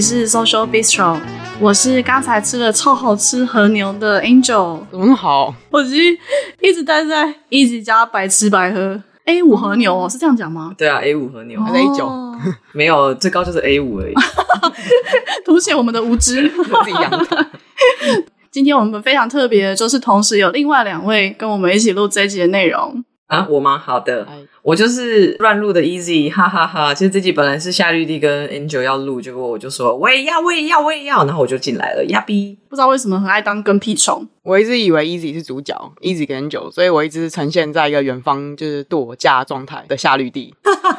[0.00, 1.20] 里是 Social Bistro，
[1.60, 5.54] 我是刚才吃了超好吃和牛的 Angel，怎么那么好？
[5.68, 6.18] 我其实
[6.62, 9.02] 一直待在 Easy 家白吃白喝。
[9.26, 10.74] A 五和牛哦，是这样讲吗？
[10.78, 12.10] 对啊，A 五和牛还是 A 九？
[12.72, 14.14] 没有，最高就是 A 五而已。
[15.44, 16.48] 凸显我们的无知。
[16.48, 17.46] 自己养的。
[18.50, 23.04] 今天我们非常特别，就是同时有另外两位跟我们一起录这一集的内容。
[23.30, 23.78] 啊，我吗？
[23.78, 24.26] 好的，
[24.62, 26.94] 我就是乱录的 Easy，哈哈哈，哈。
[26.94, 32.58] 其实这集本来是夏绿蒂跟 Angel 要录，结果我就说我也要，我也要，我也要，然后我就进来了，呀比。
[32.68, 34.28] 不知道为什么很爱当跟屁虫。
[34.42, 40.52] 我一直以为 Easy 是主角，Easy 跟 Angel，所以我一直呈现在一个远方就是躲假状态的夏绿蒂。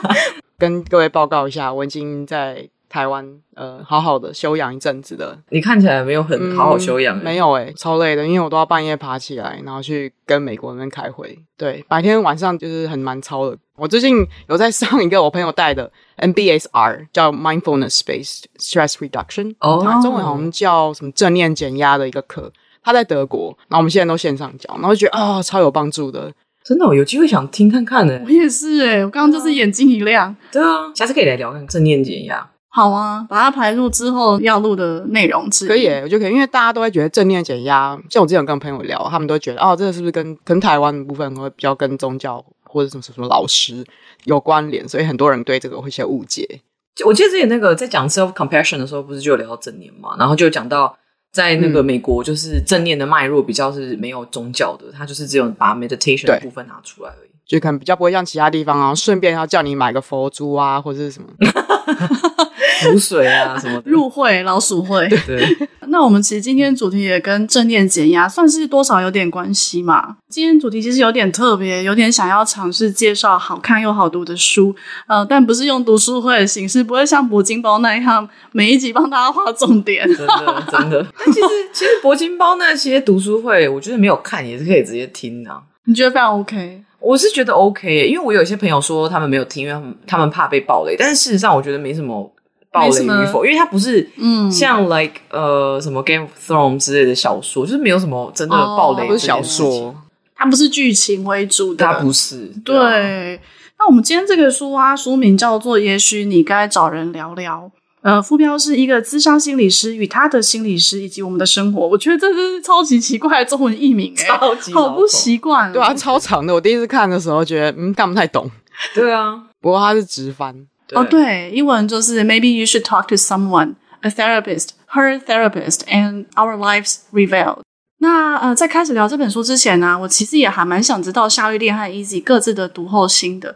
[0.58, 2.70] 跟各位报告一下，我已经在。
[2.92, 5.38] 台湾呃，好好的休养一阵子的。
[5.50, 7.18] 你看起来没有很好好休养。
[7.18, 11.40] 嗯，没有诶、欸，超累的，因为我都要半夜爬起来，然后去跟美国人开会。
[11.58, 13.58] 对，白天晚上就是很蛮超的。
[13.78, 22.52] 我最近有在上一个我朋友带的 MBSR，叫 Mindfulness Based Stress Reduction，哦，中文好像叫什么正念减压的一个课。
[22.84, 26.30] 他在德国，然后我们现在都线上教，然后就觉得啊、哦，超有帮助的。
[26.64, 28.22] 真的，我有机会想听看看呢。
[28.26, 30.36] 我也是诶，我刚刚就是眼睛一亮。
[30.52, 32.48] 对啊，下次可以来聊看正念减压。
[32.74, 35.68] 好啊，把它排入之后要录的内容之。
[35.68, 43.86] 可以，我觉得可以，因为大家都会觉得正念减压，像我之前跟朋友聊，他们都觉得哦，这个是不是跟跟台湾的部分会比较跟宗教或者什么什么老师
[44.24, 46.62] 有关联，所以很多人对这个会有些误解。
[47.06, 50.98] 我记得之前那个在讲 self compassion 的时候，不是就有聊到正念嘛，然后就讲到
[51.34, 61.28] 在那个美国，就是正念的脉络比较是没有宗教的，它就是只有把 meditation 的部分拿出来而已，就可能比较不会像其他地方啊，顺便要叫你买个佛珠啊，或者是什么。
[62.84, 65.08] 补水啊什么的，入会老鼠会。
[65.26, 65.46] 对，
[65.88, 70.18] 那我们其实今天主题也跟正念减压算是多少有点关系嘛。
[70.30, 74.74] 今天主题其实有点特别，有点想要尝试介绍好看又好读的书，
[75.08, 80.08] 呃，但不是用读书会的形式，不会像铂金包那样每一集帮大家画重点。
[80.08, 81.06] 真的真的。
[81.18, 85.62] 但其实其实铂金包那些读书会，我觉得没有看也是可以直接听的啊。
[85.86, 86.84] 你觉得非常 OK？
[87.00, 92.32] 我是觉得 OK，因为我有一些朋友说他们没有听，因为他们他们怕被暴雷，但是事实上我觉得没什么。
[92.72, 94.10] 爆雷与否，因为它不是
[94.52, 99.08] 像 like、嗯、呃什么 Game of Thrones 之类的小说，就是没有什么真的暴雷的、哦。
[99.08, 99.96] 不是小说，
[100.36, 102.52] 它不是剧情为主的，它不是。
[102.64, 103.42] 对，对，
[103.78, 107.70] 那我们今天这个书啊，书名叫做《也许你该找人聊聊》。
[108.04, 111.88] 呃，副标是一个咨商心理师与他的心理师以及我们的生活。
[111.88, 115.72] 我觉得这是超级奇怪的中文译名，哎，超级好不习惯。
[115.72, 116.52] 对啊，超长的。
[116.52, 118.50] 我第一次看的时候觉得，嗯，看不太懂。
[118.96, 120.56] 对啊，不过它是直翻。
[120.96, 127.60] 哦，对，英文就是 Maybe you should talk to someone, a therapist, her therapist, and our lives revealed。
[128.00, 133.56] 那呃，在开始聊这本书之前呢，我其实也还蛮想知道夏绿蒂和 Easy 各自的读后心得，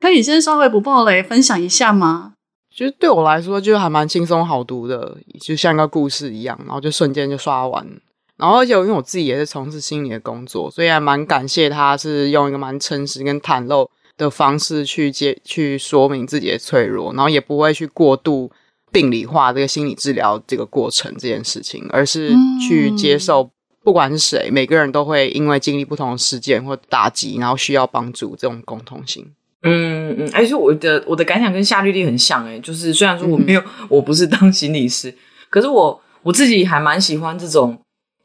[0.00, 2.34] 可以先稍微不暴雷分享一下吗？
[2.76, 7.86] 其实对我来说，就还蛮轻松好读的，就像一个故事一样，然后就瞬间就刷完。
[8.36, 18.50] 然后而且因为我自己也是从事心理的工作，所以还蛮感谢他是用一个蛮诚实跟袒露的方式去接去说明自己的脆弱，然后也不会去过度
[18.90, 22.32] 病理化这个心理治疗这个过程这件事情，而是
[22.66, 23.50] 去接受
[23.82, 29.24] 不管是谁，每个人都会因为经历不同的事件或打击，然后需要帮助这种共同性。
[29.62, 35.12] 嗯嗯，而且我的我的感想跟夏绿蒂很像诶，就是虽然说我没有、嗯、我不是当心理师，
[35.50, 37.76] 可是我我自己还蛮喜欢这种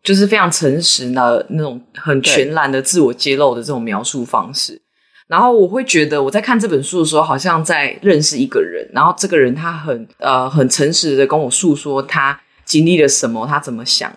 [0.04, 4.80] 就是非常诚实的那种很全然的自我揭露的这种描述方式。
[5.32, 8.86] 然后我会觉得我在看这本书的时候，好像在认识一个人。
[8.92, 14.12] 然后这个人他很呃很诚实的跟我诉说他经历了什么，他怎么想。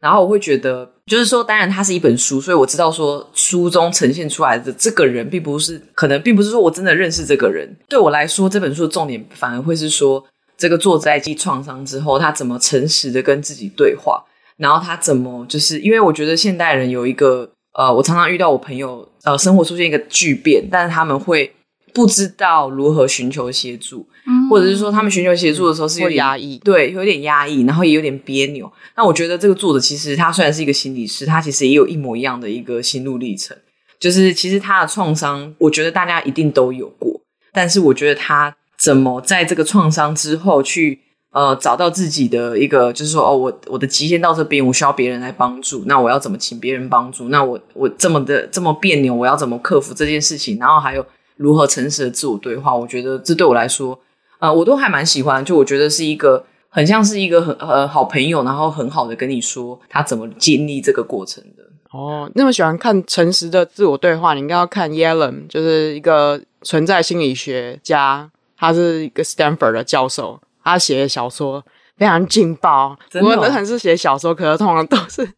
[0.00, 7.68] 然后我会觉得，就是说，当然它是一本书，所以我知道说书中呈现出来的这个人，并不是可能并不是说我真的认识这个人。
[7.88, 10.24] 对我来说，这本书的重点反而会是说，
[10.56, 14.24] 这个作者在经历创伤之后，他怎么诚实的跟自己对话，
[14.56, 17.48] 然后他怎么就是因为我觉得现代人有一个。
[17.78, 21.48] 呃，我常常遇到我朋友，呃，生活出现一个巨变，但是他们会
[21.94, 28.68] 不知道如何寻求协助，嗯，或者是说他们寻求协助的时候是有点压抑，对，有点压抑，然后也有点别扭。
[28.96, 33.56] 那我觉得这个作者其实他虽然是一个心理师，他其实也有一模一样的一个心路历程，
[34.00, 37.20] 就是其实他的创伤，我觉得大家一定都有过，
[37.52, 40.98] 但是我觉得他怎么在这个创伤之后去。
[41.30, 47.28] 呃，找到自己的一个，就是说，哦，我我的极限到这边，我需要别人来帮助，那我要怎么请别人帮助？
[47.28, 50.58] 那我我这么的这么别扭，我要怎么克服这件事情？
[50.58, 51.04] 然后还有
[51.36, 52.74] 如何诚实的自我对话？
[52.74, 53.98] 我觉得这对我来说，
[54.38, 55.44] 呃，我都还蛮喜欢。
[55.44, 61.62] 就我觉得是一个很像是一个很呃好朋友，然后很好的跟你说他怎么经历这个过程的。
[61.90, 70.40] 哦，那么喜欢看诚实的自我对话，你应该要看 Yalom，就是一个存在心理学家，他是一个 Stanford 的教授。
[70.68, 71.64] 他写的小说
[71.96, 72.96] 非常劲爆。
[73.22, 75.28] 我的很是写小说，可是通常都是。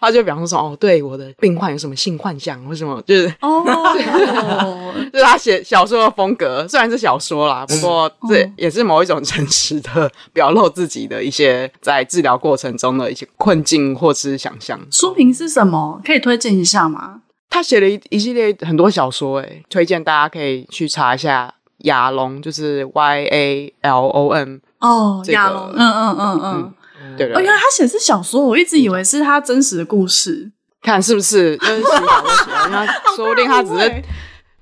[0.00, 3.64] 他就比方说哦，对我的病患有什么性幻想，或什么，就是哦，
[5.12, 14.78] 就是他写小说的风格，虽然是小说啦，不过这也是某一种诚实的表露自己的一些在治疗过程中的一些困境或是想象。
[14.92, 16.00] 书名是什么？
[16.04, 17.22] 可以推荐一下吗？
[17.50, 21.52] 他写了一一系列很多小说，诶，推荐大家可以去查一下
[21.82, 26.74] 亚龙，就是 Y A L O N 哦，亚龙，嗯嗯嗯嗯。
[27.16, 30.50] 对的，哦，原来他写的是小说，我一直以为是他真实的故事。
[30.80, 31.56] 看是不是？
[31.58, 32.86] 就是写小说写，因为
[33.16, 34.02] 说不定他只是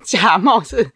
[0.03, 0.87] 假冒是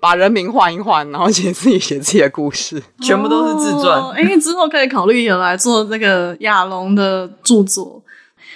[0.00, 4.10] 把人名换一换，然后写自己写自己的故事，全部都是自传。
[4.12, 8.02] 哎、哦，之后可以考虑有来做这个亚龙的著作。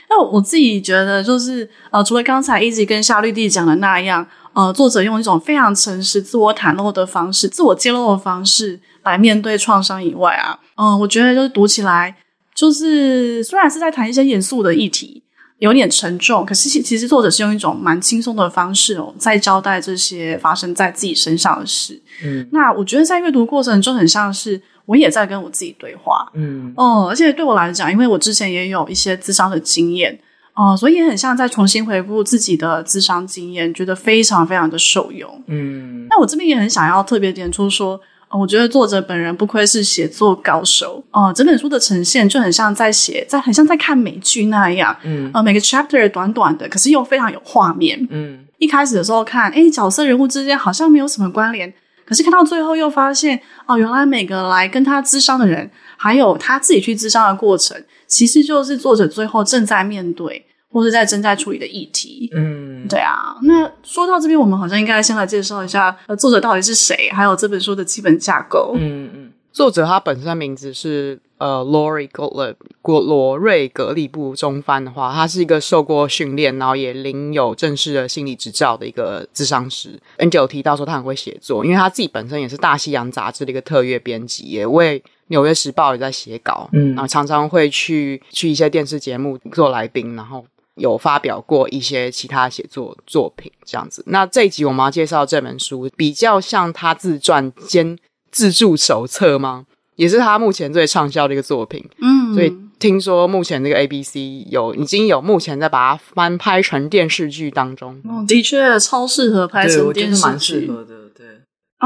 [0.09, 4.27] 那我自己觉得，就是呃，除了刚才一直跟夏绿蒂讲的那样，
[4.57, 12.17] 呃，作者用一种非常诚实、自我袒露的方式、自我揭露的方式来面对创伤以外啊，嗯、呃，我觉得就是读起来。
[12.55, 15.23] 就是虽然是在谈一些严肃的议题，
[15.59, 22.03] 有点沉重，可是其实作者是用一种蛮轻松的方式哦，在交代这些发生在自己身上的事。
[22.25, 26.27] 嗯，那我觉得在阅读过程中很像是我也在跟我自己对话。
[26.33, 30.19] 嗯，哦，而且对我来讲，因为我之前也有一些咨商的经验，
[30.57, 35.31] 哦，所以也很像在重新回顾自己的咨商经验，觉得非常非常的受用。
[35.47, 38.01] 嗯，那我这边也很想要特别点出说。
[38.29, 51.73] 我觉得作者本人不愧是写作高手哦、呃，整本书的呈现就很像在写，在很像在看美剧那样，嗯，呃，每个 chapter 短短的，可是又非常有画面，嗯，一开始的时候看，诶，角色人物之间好像没有什么关联，
[52.05, 60.47] 可是看到最后又发现，哦、呃，原来每个来跟他咨商的人，还有他自己去咨商的过程，其实就是作者最后正在面对。
[60.69, 63.35] 或是在正在处理的议题，嗯，对啊。
[63.45, 68.75] 那说到这边，我们好像应该先来介绍一下，呃，作者到底是谁，还有这本书的基本架构。
[68.77, 74.37] 嗯嗯，作者他本身的名字是呃，Lori Gottlieb，罗瑞格利布。
[74.37, 79.99] 中翻的话，他是一个受过训练，然后也领有正式的心理执照的一个智商师。
[80.19, 90.45] Angel 有提到说他很会写作，因为他自己本身也是大西洋杂志的一个特约编辑，也为纽约时报也在写稿，嗯，然后常常会去去一些电视节目做来宾，然后。
[90.79, 94.05] 有发表过一些其他写作作品，这样子。
[94.09, 97.99] 那这一集我们要介绍这本书，比较像他自传兼
[98.31, 99.65] 自助手册吗？
[99.95, 101.83] 也是他目前最畅销的一个作品。
[102.03, 104.17] 嗯，所以听说目前这个 ABC
[104.51, 107.99] 有已经有目前在把它翻拍成电视剧当中。
[108.05, 111.09] 哦，的确超适合拍成电视剧，蛮适合的。
[111.17, 111.27] 对。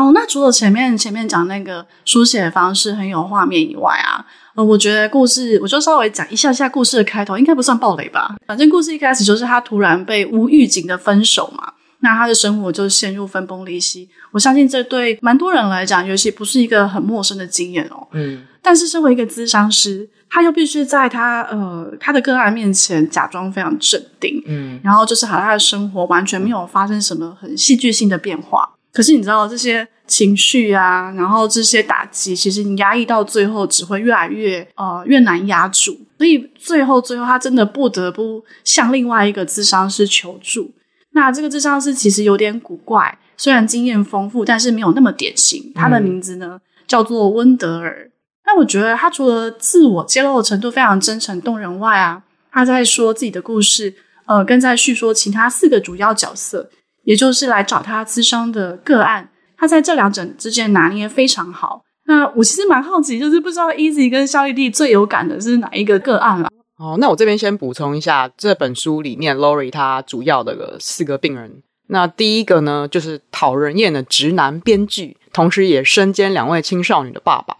[0.00, 4.24] 哦，那除了前面前面讲那个书写方式很有画面以外啊。
[4.54, 8.34] 呃，我觉得故事，我就稍微讲一下下故事的开头，应该不算暴雷吧。
[8.46, 14.08] 反正故事一开始就是他突然被无预警的分手嘛，那他的生活就陷入分崩离析。
[14.32, 18.08] 我相信这对蛮多人来讲，尤其不是一个很陌生的经验哦。
[18.12, 18.42] 嗯。
[18.60, 28.68] 但是身为一个咨商师，他又必须在他呃他的个案面前假装非常镇定，嗯，然后就是好像他的生活完全没有发生什么很戏剧性的变化。
[28.92, 35.96] 可是你知道这些情绪啊，然后这些打击，其实你压抑到最后，只会越来越呃越难压住。
[36.18, 40.72] 所以最后最后，他真的不得不向另外一个智商师求助。
[41.12, 45.72] 那这个智商师其实有点古怪，虽然经验丰富，但是没有那么典型。
[45.74, 48.10] 他的名字呢、嗯、叫做温德尔。
[48.44, 53.94] 那我觉得他除了自我揭露的程度非常真诚动人外啊，他在说自己的故事，
[54.26, 56.68] 呃，跟在叙说其他四个主要角色。
[57.04, 61.82] 也就是来找他咨商的个案，他在这两者之间拿捏非常好。
[62.06, 66.50] 那我其实蛮好奇，就是不知道 Easy 跟夏绿蒂最有感的是哪一个个案啊？
[66.76, 71.62] 哦，那我这边先补充一下，这本书里面 Lori 他主要的四个病人。
[71.88, 77.56] 那第一个呢，就是讨人厌的直男编剧，同时也身兼两位青少女的爸爸。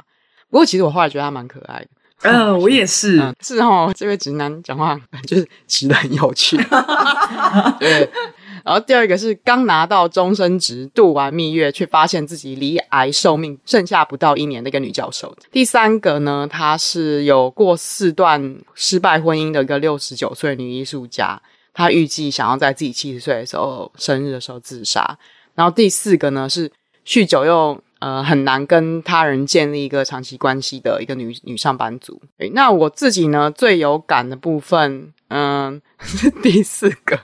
[0.48, 1.86] 不过其实我后来觉得他蛮可爱的。
[2.22, 3.20] 嗯、呃，我也是。
[3.20, 6.56] 嗯、是哦，这位直男讲话就是直的很有趣。
[7.78, 8.08] 对。
[8.64, 15.34] 然后第二个是刚拿到终身职，度完蜜月，却发现自己罹癌，寿命剩下不到一年的一个女教授。
[15.50, 21.40] 第三个呢，她是有过四段失败婚姻的一个六十九岁女艺术家，
[21.72, 25.18] 她预计想要在自己七十岁的时候生日的时候自杀。
[25.54, 26.70] 然后第四个呢，是
[27.06, 32.20] 酗酒又呃很难跟他人建立一个长期关系的一个女女上班族。
[32.38, 37.18] 诶，那我自己呢最有感的部分，嗯、 是第四个。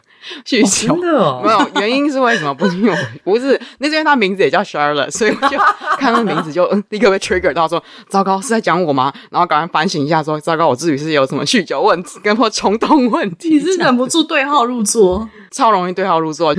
[0.44, 2.54] 酗酒、哦、真的、哦、 没有原因是为什么？
[2.54, 2.90] 不是因为
[3.24, 5.56] 我不是，那是因为他名字也叫 Charlotte，所以我就
[5.98, 9.12] 看他的名字就立刻被 trigger 到说，糟糕是在讲我吗？
[9.30, 13.50] 然后赶快反省一下说，糟糕我自己是有什么酗酒问题跟或冲动问题？
[13.50, 16.54] 你是忍不住对号入座， 超容易对号入座。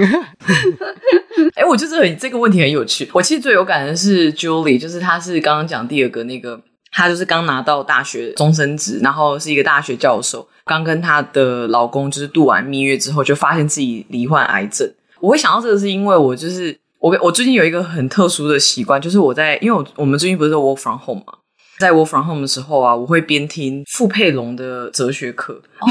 [1.55, 3.09] 哎、欸，我觉得这个问题很有趣。
[3.13, 6.59] 我其实最有感的是 Julie，就是她是刚刚讲第二个那个
[6.91, 14.91] 她就是刚拿到大学终身职，然后是一个大学教授，刚跟她的老公就是度完蜜月之后，就发现自己罹患癌症。
[15.19, 21.33] 我会想到这个，是因为我就是我我最近有一个很特殊的习惯，就是我在因为我我们最近不是 work from home 嘛。
[21.79, 25.53] 在我 from home 的时候啊，我会边听傅佩龙的哲学课。
[25.79, 25.87] 哦，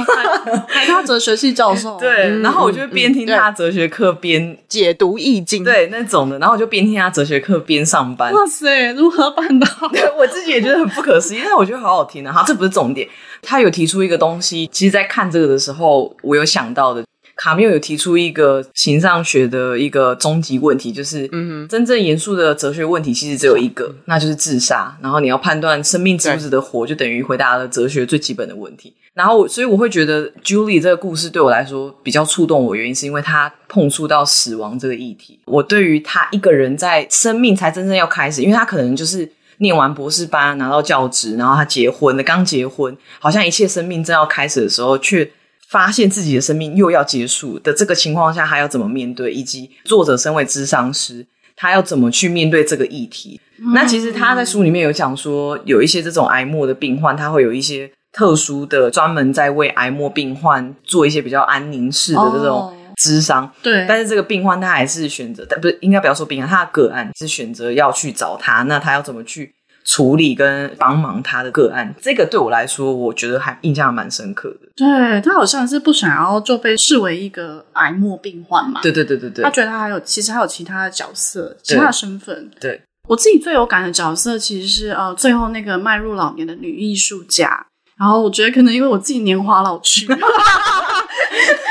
[0.69, 1.97] 他他哲学系教授。
[2.00, 6.38] 对，嗯、然后我就边听他哲学课边解读易经，对那种的。
[6.38, 8.33] 然后我就边听他哲学课边上班。
[8.33, 9.66] 哇塞，如何办到？
[10.19, 12.33] 我自己也觉得很不可思议，但是我觉得好好听啊。
[12.33, 13.09] 好，这不是重点。
[13.43, 17.05] 他有提出一个东西，其实，在看这个的时候，我有想到的。
[17.37, 21.28] 卡缪有提出一个形上学的一个终极问题，就是
[21.69, 24.97] 真正严肃的哲学问题其实只有一个，嗯、那就是自杀。
[25.02, 28.95] 然后你要判断生命值不值得活，就等于回答了哲学最基本的问题。
[29.12, 35.38] 然后，所以我会觉得 Julie 这个故事对我来说比较触动我，原因是因为他碰触到死亡这个议题。
[35.45, 45.31] 我对于他一个人在生命才真正要开始，因为他可能就是念完博士班拿到教职，然后他结婚了，刚结婚，好像一切生命正要开始的时候，却。
[45.68, 49.32] 发现自己的生命又要结束的这个情况下，他要怎么面对？
[49.32, 53.40] 以及作者身为咨商师，他要怎么去面对这个议题？
[53.58, 63.44] 嗯、那其实他在书里面有讲说，有一些这种癌末的病患，他会有一些特殊的专门在为癌末病患做一些比较安宁式的这种咨商。
[63.44, 68.62] 哦、对，但是这个病患他还是选择，但不是应该不要说病患，他的个案是选择要去找他。
[68.62, 69.52] 那他要怎么去？
[69.87, 74.69] 处理跟帮忙他的个案，这个对我来说，我觉得还印象还蛮深刻的。
[74.75, 78.81] 对，他好像是不想要就被视为一个癌末病患嘛。
[78.83, 79.45] 对对对对对。
[79.45, 82.50] 他觉得他还有其实还有其他的角色，其他的身份。
[82.61, 87.66] 对，我自己最有感的角色其实是呃最后那个迈入老年的女艺术家。
[87.97, 90.07] 然后我觉得可能因为我自己年华老去。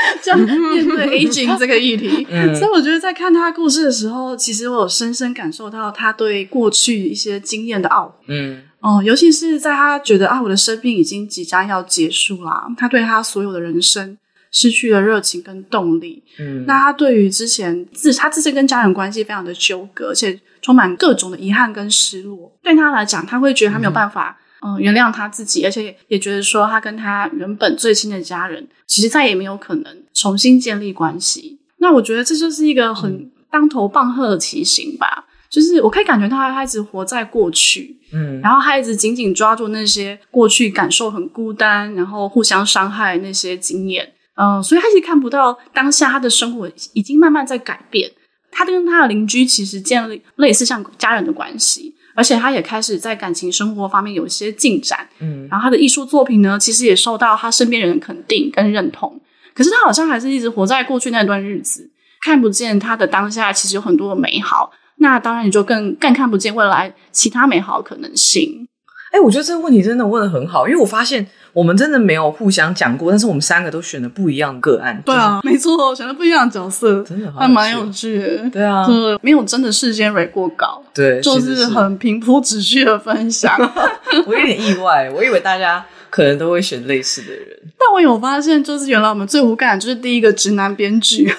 [0.22, 8.14] 这样面对 aging 这个议题，嗯、所以我觉得在看他故事的时候，其实我有深深感受到他对过去一些经验的懊悔。
[8.28, 14.18] 嗯，哦、嗯，尤其是在他觉得啊，我的生命已经即将要结束啦，他对他所有的人生
[14.52, 16.24] 失去了热情跟动力。
[16.40, 22.52] 嗯，那他对于之前自他自身跟家人关系非常的纠葛，而且充满各种的遗憾跟失落。
[22.64, 24.38] 对他来讲，他会觉得他没有办法。
[24.62, 31.60] 嗯嗯，原谅他自己，而且也觉得说，他跟他原本最亲的家人，其实再也没有可能重新建立关系。
[31.78, 35.26] 那我觉得这就是一个很当头棒喝的提醒吧。
[35.48, 48.12] 就是我可以感觉到他一直活在过去，嗯，然后他一直紧紧抓住那些过去感受很孤单，然后互相伤害那些经验，嗯，所以他其实看不到当下他的生活已经慢慢在改变。
[48.52, 51.95] 他跟他的邻居其实建立类似像家人的关系。
[52.16, 59.22] 而且他也开始在感情生活方面有一些进展，嗯，然后他的艺术作品呢，其实也受到他身边人的肯定跟认同。
[59.54, 61.92] 可是他好像还是一直活在过去那段日子，
[62.22, 64.72] 看不见他的当下其实有很多的美好。
[64.98, 68.68] 那当然你就更更看不见未来其他美好的可能性。
[69.12, 75.02] 哎，我觉得这个问题真的问的很好，因为我发现我们真的没有互相讲过，但是我们三个都选了不一样的个案。
[75.06, 78.50] 对啊，没错，选了不一样的角色，真的还蛮有趣的。
[78.50, 83.56] 对啊，就没有真的事先 read 过稿，对，就是很平铺直叙的分享。
[84.28, 91.32] 我有点意外，我以为大家可能都会选类似的人， 但我有发现，就是原来我们最无感就是第一个直男编剧。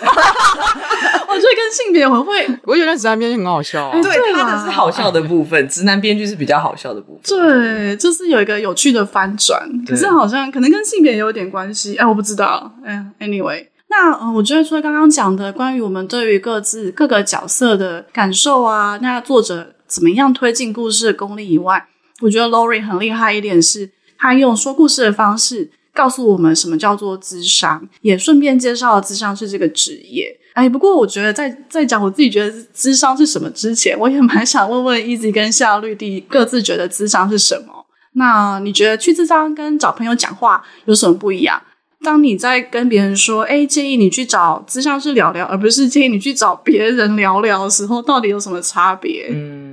[1.28, 4.00] 我觉得跟性别很会，我觉得直男编剧很好笑，啊。
[4.00, 7.22] 对，他的是好笑的部分，直男编剧是比较好笑的部分。
[7.24, 11.96] 对，就是有一个有趣的翻转，可是好像可能跟性别也有点关系。
[11.96, 12.72] 哎，我不知道。
[12.82, 21.86] 哎，anyway，那嗯，我觉得除了刚刚讲的关于我们对于各自各个角色的感受啊，那作者怎么样推进故事的功力以外，
[22.22, 30.28] 我觉得 Lori 很厉害一点是，他用说故事的方式告诉我们什么叫做智商，也顺便介绍了智商是这个职业。
[30.52, 37.86] 哎，不过我觉得在在讲我自己觉得智商是什么之前，我也蛮想问问 Easy 跟夏绿蒂各自觉得智商是什么？
[38.12, 41.62] 那你觉得去智商跟找朋友讲话有什么不一样？
[42.04, 49.28] 当你在跟别人说，哎，建议你去找咨商师聊聊，而不是建议你去找别人聊聊的时候，到底有什么差别？
[49.30, 49.65] 嗯。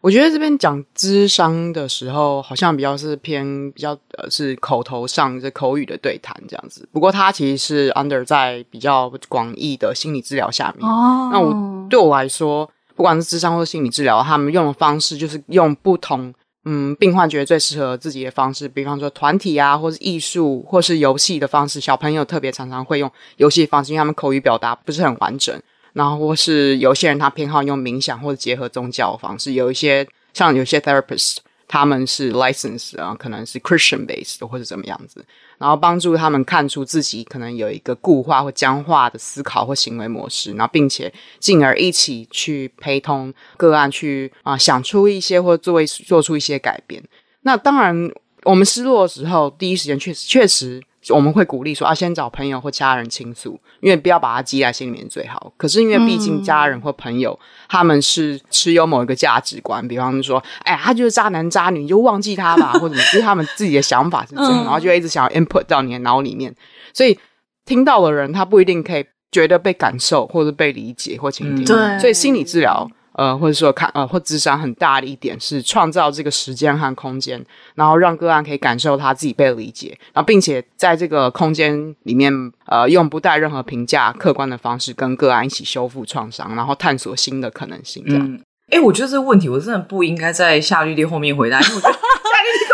[0.00, 6.88] 我觉得这边讲智商的时候，好像比较是偏比较呃是口头上这口语的对谈这样子。
[6.92, 10.88] 不过它其实是 under 在比较广义的心理治疗下面。
[10.88, 16.32] 哦，那我对我来说，不管是智商或心理治疗，他们用的方式就是用不同
[16.64, 21.80] 嗯病患觉得最适合自己的方式，比方说团体啊，或是艺术，或是游戏的方式。
[21.80, 25.60] 小朋友特别常常会用游戏的方式，因为他们口语表达不是很完整。
[25.92, 35.24] 然后或是有些人他偏好用冥想或者结合宗教的方式，有一些像有些 therapist 他们是 license 啊，可能是 Christian based 或者怎么样子，
[35.58, 47.02] 然后帮助他们看出自己可能有一个固化或僵化的思考或行为模式，然后并且进而一起去陪同个案去啊、想出一些或做做出一些改变。
[47.42, 48.10] 那当然，
[48.44, 50.82] 我们失落的时候，第一时间确实确实。
[51.10, 55.52] 我们会鼓励说啊，先找朋友或家人倾诉，因为不要把它积在心里面最好。
[55.56, 66.54] 可是因为毕竟家人或朋友、嗯、他们是持有某一个价值观，比方说，哎，他就是渣男渣女，你就忘记他吧，或者是他们自己的想法是这样， 嗯、然后就一直想要 input 到你的脑里面。
[66.92, 67.18] 所以
[67.64, 71.64] 听到的人，他不一定可以觉得被感受，或者被理解或倾听。
[71.64, 72.88] 对、嗯，所以心理治疗。
[73.18, 77.44] 呃，或者说看呃，或智商很大的一点是创造这个时间和空间，
[77.74, 82.32] 然后让个案可以感受他自己被理解，然后并且在这个空间里面，
[82.66, 88.04] 呃，用不带任何评价、客观的方式跟个案一起修复创伤，然后探索新的可能性。
[88.06, 88.24] 这样。
[88.24, 91.98] 嗯，哎，我觉得这个问题我真的不应该在夏绿蒂后面回答，因为我觉得。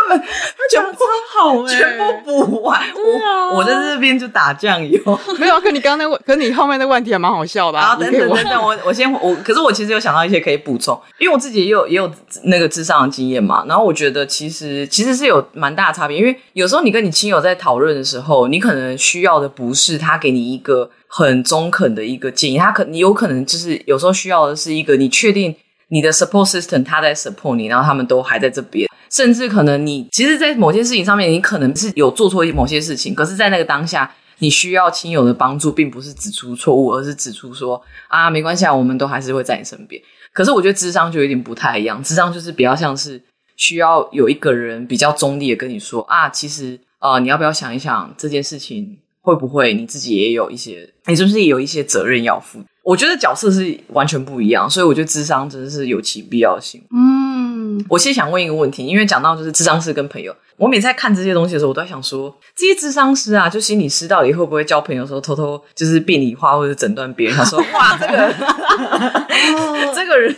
[0.15, 0.99] 他全部
[1.33, 2.81] 好哎，全部补完。
[2.95, 4.99] 我我在这边就打酱油，
[5.37, 5.59] 没有。
[5.59, 7.95] 可你刚刚那问，可你后面的问题还蛮好笑的啊！
[7.95, 12.09] 等等等等，我我先我，可是我其实有想到一些可以补充，因为我自己也有也有
[12.43, 13.65] 那个智商的经验嘛。
[13.67, 25.53] 然后我觉得其实其实是有蛮大的差别，因为有时候你跟你亲友在讨论的时候，你可能需要的不是他给你一个很中肯的一个建议，他可你有可能就是有时候需要的是一个你确定
[25.95, 28.85] 你的 support system 他在 support 你，然后他们都还在这边。
[29.09, 40.01] 甚至可能你其实，在某些事情上面，你可能是有做错某些事情，可是，在那个当下，你需要亲友的帮助，并不是指出错误，而是指出说啊，没关系啊，我们都还是会在你身边。
[40.33, 43.23] 可是，我觉得智商就有点不太一样，智商就是比较像是
[43.55, 52.59] 需要有一个人比较中立的跟你说啊，其实呃，你要不要想一想这件事情会不会你自己也有一些，你是不是也有一些责任要负？
[52.85, 56.79] 我觉得角色是完全不一样，所以我觉得智商真的是有其必要性。
[56.91, 57.83] 嗯。
[57.89, 67.37] 我先想问一个问题，因为讲到就是智商是跟朋友，我每次在看这些东西的时候，我都在想说，这些智商师啊，就心理师到底会不会交朋友的时候偷偷就是病理化或者诊断别人？
[67.37, 68.33] 他说 哇，这个
[69.93, 70.33] 这个人，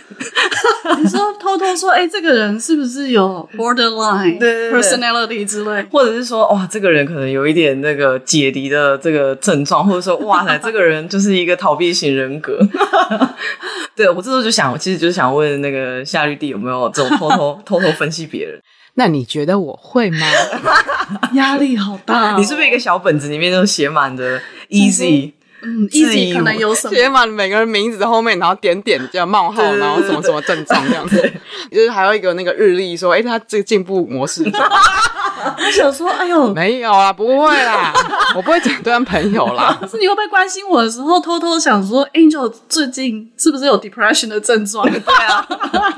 [1.04, 12.58] 你说偷偷说，哎、欸，这个人是不是有 borderline 对对对 personality 之类，或者是说哇，这个人可能有一点那个解离的这个症状，或者说哇塞，这个人就是一个逃避型人格。
[13.96, 18.60] 对，我这时候就想，其实就是想问那个夏绿蒂有没有这种偷偷偷偷分析别人？
[19.00, 20.28] 那你觉得我会吗？
[21.34, 22.36] 压力好大、哦！
[22.38, 25.32] 你是不是一个小本子里面都写满的 easy？
[25.62, 26.96] 嗯，easy 可能有什么？
[26.96, 31.32] 写满每个人名字的后面，然后点点叫冒号，然后什么什么症状这样子。
[31.72, 34.44] 就是还有一个那个日历，说哎，他这个进步模式。
[35.58, 37.94] 我想说，哎呦，没有啦，不会啦，
[38.36, 39.78] 我不会诊断朋友啦。
[39.82, 44.86] 可是你会不会关心我的时候，偷偷想说，Angel 最近是不是有 depression 的症状？
[44.90, 45.48] 对啊，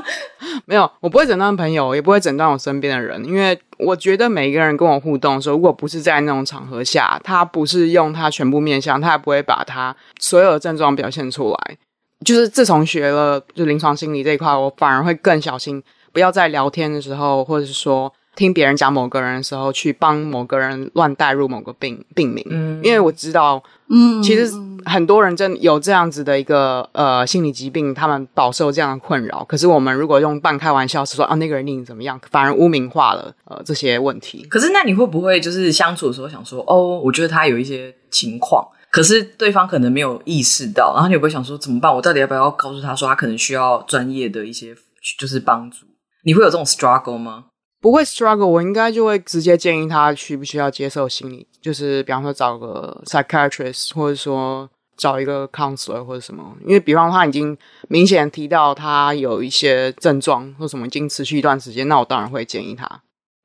[0.65, 11.77] 没有，我不会诊断朋友，也不会诊断我身边的人，因为我觉得每一个人跟我互动的时候，如果不是在那种场合下，他不是用他全部面向，他也不会把他所有的症状表现出来。
[12.25, 15.81] 就是自从学了就临床心理这一块，我反而会更小心，
[16.11, 18.13] 不要在聊天的时候，或者是说。
[18.39, 24.49] 听别人讲某个人的时候，去帮某个人乱带入某个病病名，嗯，因为我知道，嗯，其实
[24.85, 29.43] 很多人真有这样子的一个呃心理疾病，他们饱受这样的困扰。
[29.43, 34.47] 可是我们如果用半开玩笑是说啊，那个人令你怎么样，反而污名化了呃这些问题。
[34.49, 41.93] 可是那你会不会就是相处的时候想说，哦，我觉得他有一些情况，可是对方可能没有意识到，然后你会不会想说怎么办？
[41.93, 44.73] 我到底要不要告诉他说他可能需要专业的一些
[45.19, 45.85] 就是帮助？
[46.23, 47.45] 你会有这种 struggle 吗？
[47.81, 56.43] 不会 struggle，我应该就会直接建议他需不需要接受心理，就是比方说找个 psychiatrist，或者说找一个 counselor 或者什么。
[56.65, 62.85] 因为比方他已经明显提到他有一些症状或什么已经持续一段时间，那我当然会建议他，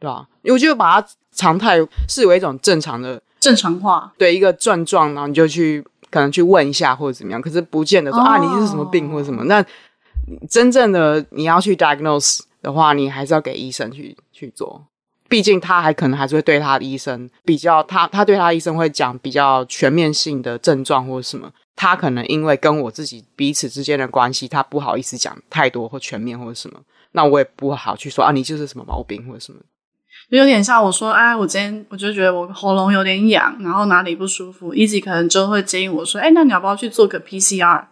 [0.01, 0.27] 对吧？
[0.43, 8.29] 因为我就把它常态视为一种正常的正常化，对一个症状，然后你就去可能去问一下或者怎么样，可是不见得说、oh.
[8.29, 9.45] 啊你是什么病或者什么。
[9.45, 9.65] 那
[10.51, 14.83] 真正的你要去 diagnose 的话，你还是要给医生去去做，
[15.29, 26.81] 毕竟他还可能还是会对他的医生比较，他他对他的医生会讲比较全面性的症状或者什么，他可能因为跟我自己彼此之间的关系，他不好意思讲太多或全面或者什么，
[27.13, 29.61] 那我也不好去说啊，你就是什么毛病或者什么。
[30.31, 37.85] 就有点像我说，哎，我今天我就觉得我喉咙有点痒，然后哪里不舒服，Easy 可能就会建议我说，哎，那你要不要去做个 PCR？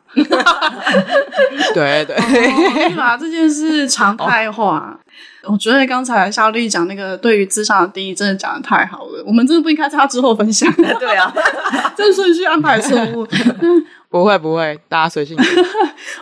[1.75, 4.99] 对 对，把这件事常态化。
[5.45, 5.55] Oh.
[5.55, 9.25] 我觉得刚才夏绿蒂讲那个对于智商的定义，真的讲的太好了。
[9.27, 10.73] 我们真的不应该在他之后分享。
[10.77, 11.33] 对啊，
[11.97, 13.27] 这顺序安排错误。
[14.09, 15.37] 不会不会，大家随性。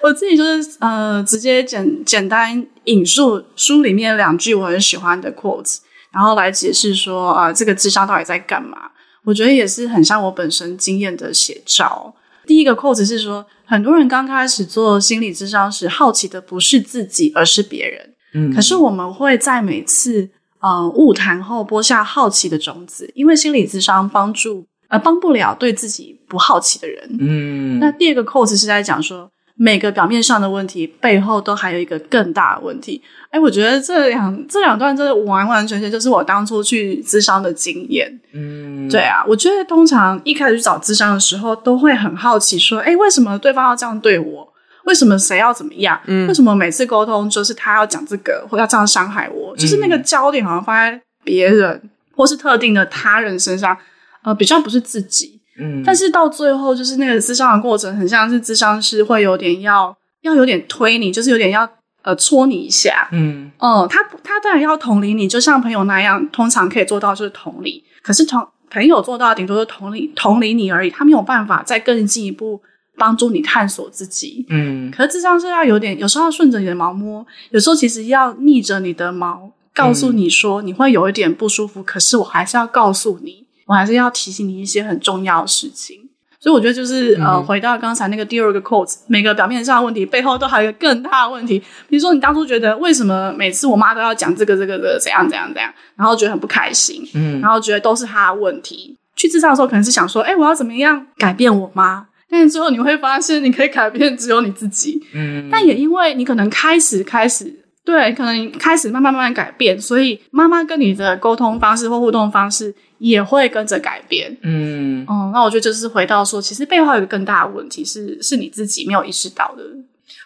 [0.03, 5.79] 我自己就是呃，直接简简单引述书里面两句我很喜欢的 quotes。
[6.13, 8.91] 然后来解释说啊、呃，这个智商到底在干嘛？
[9.25, 12.15] 我觉得也是很像我本身经验的写照。
[12.47, 18.15] 第一个 quote 是说，很多人刚开始做心理智商时，好奇的不是自己，而是别人。
[18.35, 20.29] 嗯，可是我们会在每次
[20.61, 27.17] 呃误谈后播下好奇的种子，因为心理智商帮助呃帮不了对自己不好奇的人。
[27.21, 29.31] 嗯，那第二个 quote 是在讲说，
[29.63, 32.99] 每个表面上的问题背后都还有一个更大的问题。
[33.29, 38.11] 哎，我觉得这两这两段真的完完全全就是我当初去咨商的经验。
[38.33, 44.49] 嗯，对啊，我觉得通常一开始去找咨商的时候，都会很好奇说，哎，为什么对方要这样对我？
[44.87, 46.01] 为什么谁要怎么样？
[46.07, 49.55] 嗯，为什么每次沟通就是他要讲这个，或要这样伤害我？
[49.59, 53.77] 就是那个焦点好像放在别人或是特定的他人身上，
[54.23, 55.40] 呃，比较不是自己。
[55.61, 61.69] 嗯，但是到最后，就是那个咨商的过程，很像是咨商师会有点要要有点推你，就是有点要
[62.03, 63.09] 呃戳你一下。
[63.13, 67.85] 嗯嗯，他他当然要同理你，就像朋友那样，通常可以做到就是同理。
[68.03, 72.61] 可是同朋友做到顶多是同理同理你而已，他没有办法再更进一步。
[72.99, 85.97] 帮助你探索自己，嗯，可是智商是要有点，有时候要顺着你的毛摸，有时候其实要逆着你的毛，告诉你说你会有一点不舒服，嗯，可是我还是要告诉你，我还是要提醒你一些很重要的事情。
[86.41, 91.61] 所以我觉得就是，嗯，呃，回到刚才那个第二个 quote，每个表面上的问题背后都还有一个更大的问题。
[91.89, 98.97] 比如说你当初觉得为什么每次我妈都要讲这个这个的怎样怎样怎样，然后觉得很不开心，嗯，然后觉得都是她的问题。
[99.15, 102.07] 去咨商的时候可能是想说，哎，我要怎么样改变我妈？
[102.29, 104.99] 但是之后你会发现，你可以改变只有你自己。
[105.15, 107.60] 嗯，但也因为你可能开始开始，
[107.91, 114.37] 对，可能开始慢慢慢慢改变，所以妈妈跟你的沟通方式或互动方式也会跟着改变。
[114.43, 119.65] 嗯，哦，那我觉得就是回到说，其实背后有一个更大的问题是，是你自己没有意识到的。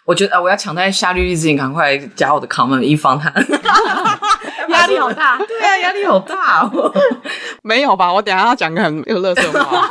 [0.05, 3.33] 我觉得啊，我要抢在夏绿蒂之前，赶快加我的 comment，以防他
[4.69, 5.37] 压力好大。
[5.39, 6.93] 对啊，压力好大哦。
[7.63, 8.13] 没有吧？
[8.13, 9.89] 我等一下要讲个很有乐色话，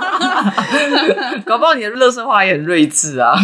[1.45, 3.35] 搞不好你的乐色话也很睿智啊。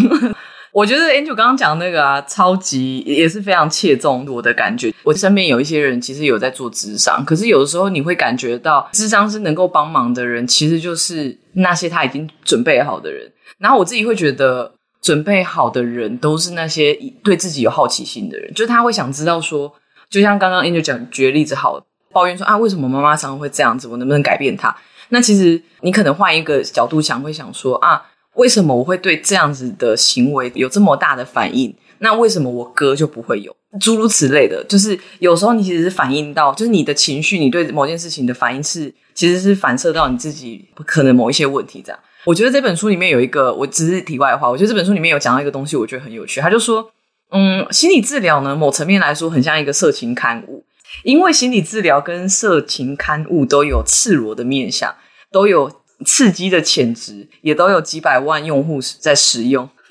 [0.80, 4.90] 我觉得 Angel 刚刚讲那个啊，超级也是非常切中我的感觉。
[5.02, 13.30] 我身边有一些人其实有在做智商，可是有的时候你会感觉到，智商是能够帮忙的人，其实就是那些他已经准备好的人。
[13.58, 14.72] 然后我自己会觉得。
[15.02, 16.92] 准备好的人都是那些
[17.24, 19.72] 对自己有好奇心的人，就是他会想知道说，
[20.10, 23.88] 就像刚刚 Angel 讲举例子好，抱怨说啊，为什么妈妈常常会这样子？
[23.88, 24.76] 我能不能改变她？
[25.08, 28.02] 那其实你可能换一个角度想，会想说啊，
[28.34, 31.74] 为什么我会对这样子的行为有这么大的反应？
[31.98, 33.54] 那为什么我哥就不会有？
[33.80, 41.98] 诸如此类的，就是有时候你其实是反映到，就是你的情绪，你对某件事情的反应是，其实是反射到你自己可能某一些问题这样。
[42.24, 44.50] 我觉得这本书里面有一个，我只是题外话。
[44.50, 46.40] 我觉得这本书里面有讲到一个东西，我觉得很有趣。
[46.40, 46.90] 他就说，
[47.30, 50.64] 嗯，心理治疗呢，某层面来说，很像一个色情刊物，
[51.04, 54.94] 因为心理治疗跟色情刊物都有赤裸的面相，
[55.30, 55.70] 都有
[56.04, 59.68] 刺激的潜质，也都有几百万用户在使用。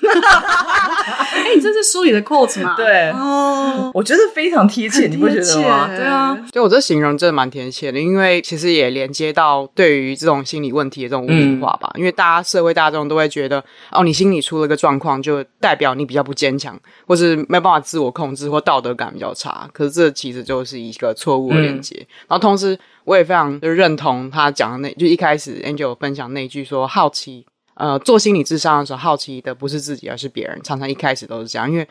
[2.00, 2.74] 书里的 quote 嘛？
[2.76, 5.86] 对，哦，我觉得非常贴切，你不觉得吗？
[5.88, 11.90] 对啊，就我这形容真的蛮贴切的，因为其实也连接到对于这种心理问题的这种污名化吧。
[11.94, 19.68] 嗯、因为大家社会大众都会觉得，哦，你心里出了个状况，就代表你比较不坚强，或是没有办法自我控制，或道德感比较差。
[19.72, 21.94] 可是这其实就是一个错误的连接。
[21.98, 27.44] 嗯、然后同时，我也非常的认同他讲的那，就一开始 Angel 分享那句说好奇。
[27.80, 30.60] 呃，做心理智商的时候，好奇的不是自己，而是别人。
[30.62, 31.88] 常常一开始都是这样，因为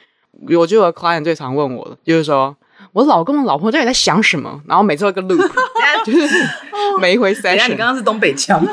[0.55, 2.55] 我觉得我的 client 最常问我的，就是说
[2.93, 4.61] 我老公的老婆到底在想什么？
[4.67, 5.51] 然后每次一个 loop，
[6.05, 6.27] 就是
[7.01, 7.69] 每一回 session。
[7.69, 8.71] 你刚刚是东北腔吗？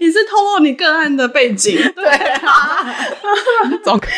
[0.00, 1.76] 你是透露你个案的背景？
[1.94, 2.86] 对啊，
[3.84, 4.08] 总可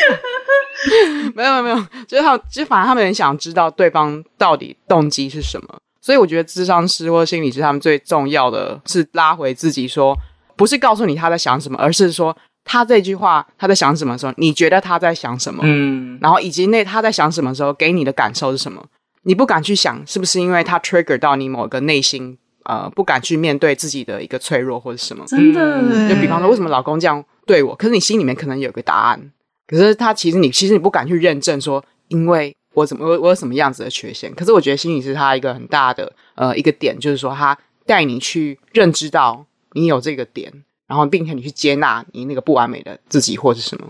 [1.35, 5.67] 没有没有没有，就是他，其实反正他们很想知道对方到底动机是什么。
[5.99, 10.17] 所以我觉得智商师或心理师他们最重要的是拉回自己说。
[10.55, 15.61] 不是告诉你他在想什么，而是说他这句话他在想什么的时候，你觉得他在想什么？
[15.65, 18.83] 嗯，然后以及那他在想什么的时候给你的感受是什么？
[19.23, 25.25] 你不敢去想，是不是因为他 trigger 到你某个内心呃不敢去面对自己的一个脆弱或者什么？
[25.27, 27.75] 真的，嗯，就比方说为什么老公这样对我？
[27.75, 29.31] 可是你心里面可能有个答案，
[29.67, 34.33] 可是他其实你其实你不敢去认证说，因为我怎么我我有什么样子的缺陷？
[34.35, 39.45] 可是我觉得心理是他一个很大的呃一个点，就是说他带你去认知到。
[39.75, 40.51] 你有这个点，
[40.87, 43.87] 然后并且你去接纳你那个不完美的自己或是什么？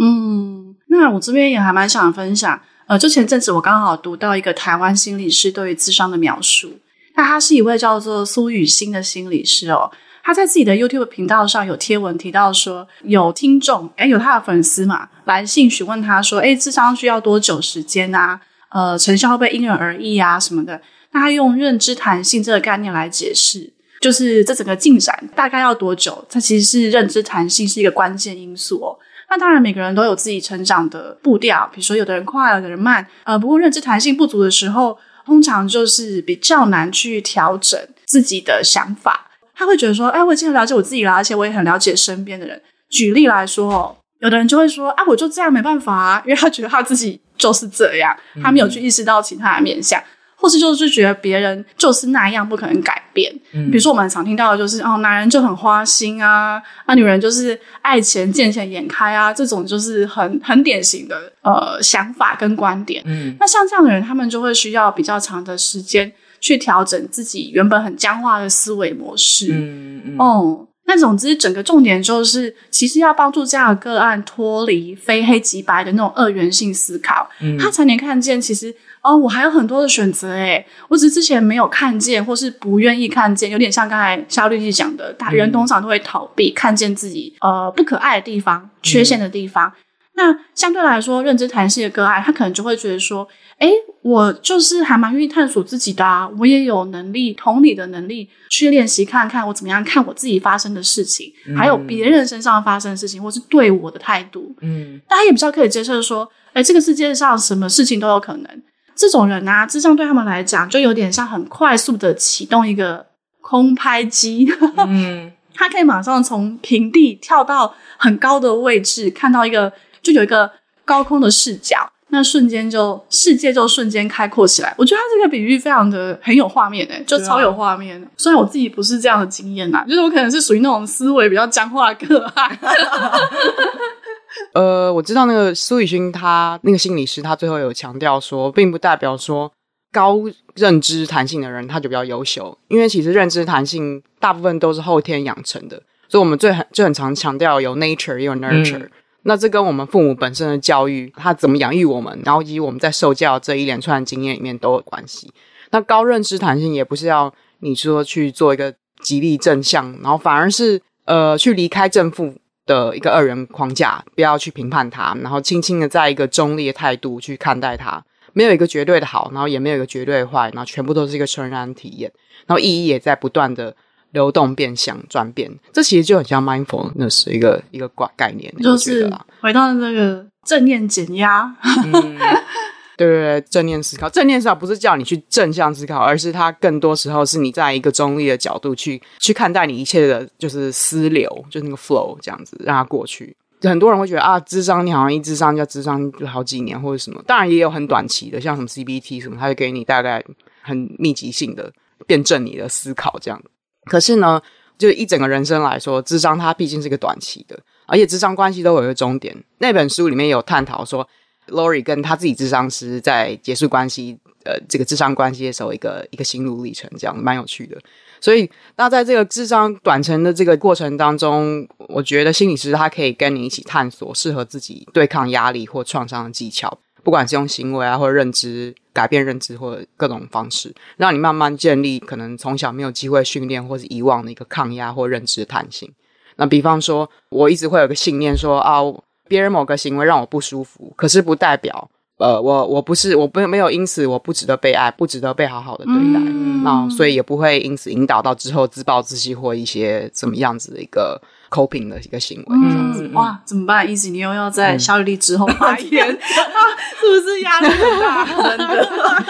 [0.00, 6.78] 嗯，那我这边也还蛮想分享，呃，就前阵子我刚好读到一个台湾心理师对于智商的描述，
[7.16, 9.90] 那他是一位叫做苏雨欣的心理师哦，
[10.22, 18.40] 他在自己的 YouTube 频道上有贴文提到说，有听众诶有他的粉丝嘛来信询问他说，诶智商需要多久时间啊？
[18.70, 20.80] 呃，成效会不会因人而异啊什么的？
[21.12, 23.72] 那他用认知弹性这个概念来解释。
[24.00, 26.24] 就是这整个进展大概要多久？
[26.28, 28.96] 它其实是认知弹性是一个关键因素哦。
[29.30, 33.06] 那当然每个人都有自己成长的步调，比如说有的人快，有的人慢。
[33.24, 39.26] 呃，不过认知弹性不足的时候，通常就是比较难去调整自己的想法。
[39.54, 50.02] 他会觉得说：“哎，我已经很了解我自己了，而且我也很了解身边的人。”举例来说，有的人就会说：“啊，我就这样没办法啊，因为他觉得他自己就是这样，他没有去意识到其他的面向。”
[50.40, 53.34] 或是就是觉得别人就是那样，不可能改变。
[53.52, 63.02] 嗯，比如说我们常听到的就是哦，男人就很花心啊，啊，女人就是爱钱见钱眼开啊，这种就是很很典型的呃想法跟观点。
[63.04, 69.52] 嗯，那像这样的人，他们就会需要比较长的时间去调整自己原本很僵化的思维模式。
[69.52, 78.74] 嗯嗯哦，那总之整个重点就是，其实要帮助这样的个案脱离非黑即白的那种二元性思考，嗯，他才能看见其实。
[79.00, 89.68] 哦，我还有很多的选择诶，我只是之前没有看见，或是不愿意看见，有点像刚才肖律师讲的，大人通常都会逃避看见自己呃不可爱的地方、缺陷的地方。
[89.68, 89.72] 嗯、
[90.18, 93.26] 那相对来说，认知弹性的个案，他可能就会觉得说，
[93.58, 93.70] 诶，
[94.02, 104.52] 我就是还蛮愿意探索自己的啊，我也有能力、同理的能力去练习看看我怎么样看我自己发生的事情，嗯、还有别人身上发生的事情，或是对我的态度。
[104.60, 108.62] 嗯，大家也比较可以接受说，诶，这个世界上什么事情都有可能。
[108.96, 113.06] 这种人啊，智商对他们来讲就有点像很快速的启动一个
[113.40, 119.72] 空拍机，嗯， 他可以马上从平地跳到很高的位置，看到一个
[120.12, 120.50] 就有一个
[120.84, 121.76] 高空的视角，
[122.08, 124.74] 那瞬间就世界就瞬间开阔起来。
[124.78, 128.02] 我觉得他这个比喻非常的很有画面诶，就超有画面。
[128.02, 132.58] 啊、虽然我自己不是这样的经验呐，就是我可能是属于那种思维比较僵化的个案。
[134.54, 139.50] 呃，我知道那个苏予洵他那个心理师，他最后有强调说，并不代表说
[139.90, 140.20] 高
[140.54, 148.90] 认知弹性的人他就比较优秀，因为其实认知弹性大部分都是后天养成的，所以我们最很就很常强调有 nature 也有 nurture，嗯，
[149.22, 155.32] 那这跟我们父母本身的教育，他怎么养育我们，然后以及我们在受教这一连串经验里面都有关系。
[155.70, 162.34] 那高认知弹性也不是要你说去做一个极力正向，然后反而是呃去离开正负。
[162.68, 168.04] 的一个二元框架，不要去评判它，然后轻轻的在一个中立的态度去看待它，
[168.34, 172.12] 没有一个绝对的好，然后也没有一个绝对的坏，然后全部都是一个纯然体验，
[172.46, 173.74] 然后意义也在不断的
[174.12, 181.54] 流动、变相、转变，这其实就很像 mindfulness 一个一个概概念，就是回到那个正念减压。
[181.84, 181.92] 嗯
[182.98, 193.36] 对对对，正念思考，正念思考不是叫你去正向思考，而是它更多时候是你在一个中立的角度去去看待你一切的，就是思流，就是那个 flow 这样子，让它过去。
[193.62, 200.24] 很多人会觉得啊，智商你好像一智商就要咨商好几年或者什么，当然也有很短期的，像什么 CBT 什么，它会给你大概
[200.62, 201.72] 很密集性的
[202.04, 203.40] 辩证你的思考这样。
[203.88, 204.40] 可是呢，
[204.76, 209.36] 就一整个人生来说，智商它毕竟是个短期的，而且智商关系都有一个终点。
[209.58, 211.08] 那本书里面有探讨说。
[211.50, 217.78] Lori 跟他自己智商师在结束关系，呃，这个智商关系的时候，一个一个心路历程，这样蛮有趣的。
[218.20, 235.90] 所以，那在这个智商短程的这个过程当中，我觉得心理师他可以跟你一起探索适合自己对抗压力或创伤的技巧，不管是用行为啊，或者认知改变认知，或者各种方式，让你慢慢建立可能从小没有机会训练或是遗忘的一个抗压或认知弹性。
[236.36, 238.80] 那比方说，我一直会有个信念说啊。
[239.26, 246.20] 别人某个行为让我不舒服，可是不代表，呃，我我不是，我不没有因此我不值得被爱，不值得被好好的对待，
[246.64, 252.44] 那、嗯、所以也不会因此引导到之后自暴自弃或一些怎么样子的一个 coping 的一个行为。
[252.50, 256.60] 嗯、这样子哇，怎么办？Easy，你又要在夏绿蒂之后发言， 啊、
[257.00, 258.24] 是不是压力很大？
[258.56, 258.88] 真的？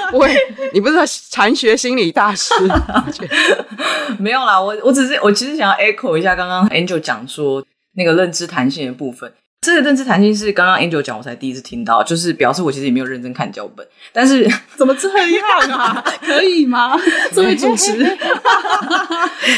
[0.11, 0.35] 不会，
[0.72, 0.96] 你不是
[1.31, 2.54] 禅学心理大师？
[4.18, 9.33] 没有啦，我我只是我其实想要 echo 一下刚刚 Angel 讲说那个认知弹性的部分。
[9.61, 13.85] 这个认知弹性是刚刚 Angel 讲，我才第一次听到，就是表示我其实也没有认真看脚本。
[14.12, 16.03] 但是 怎么这样啊？
[16.23, 16.97] 可以吗？
[17.33, 17.92] 作为主持，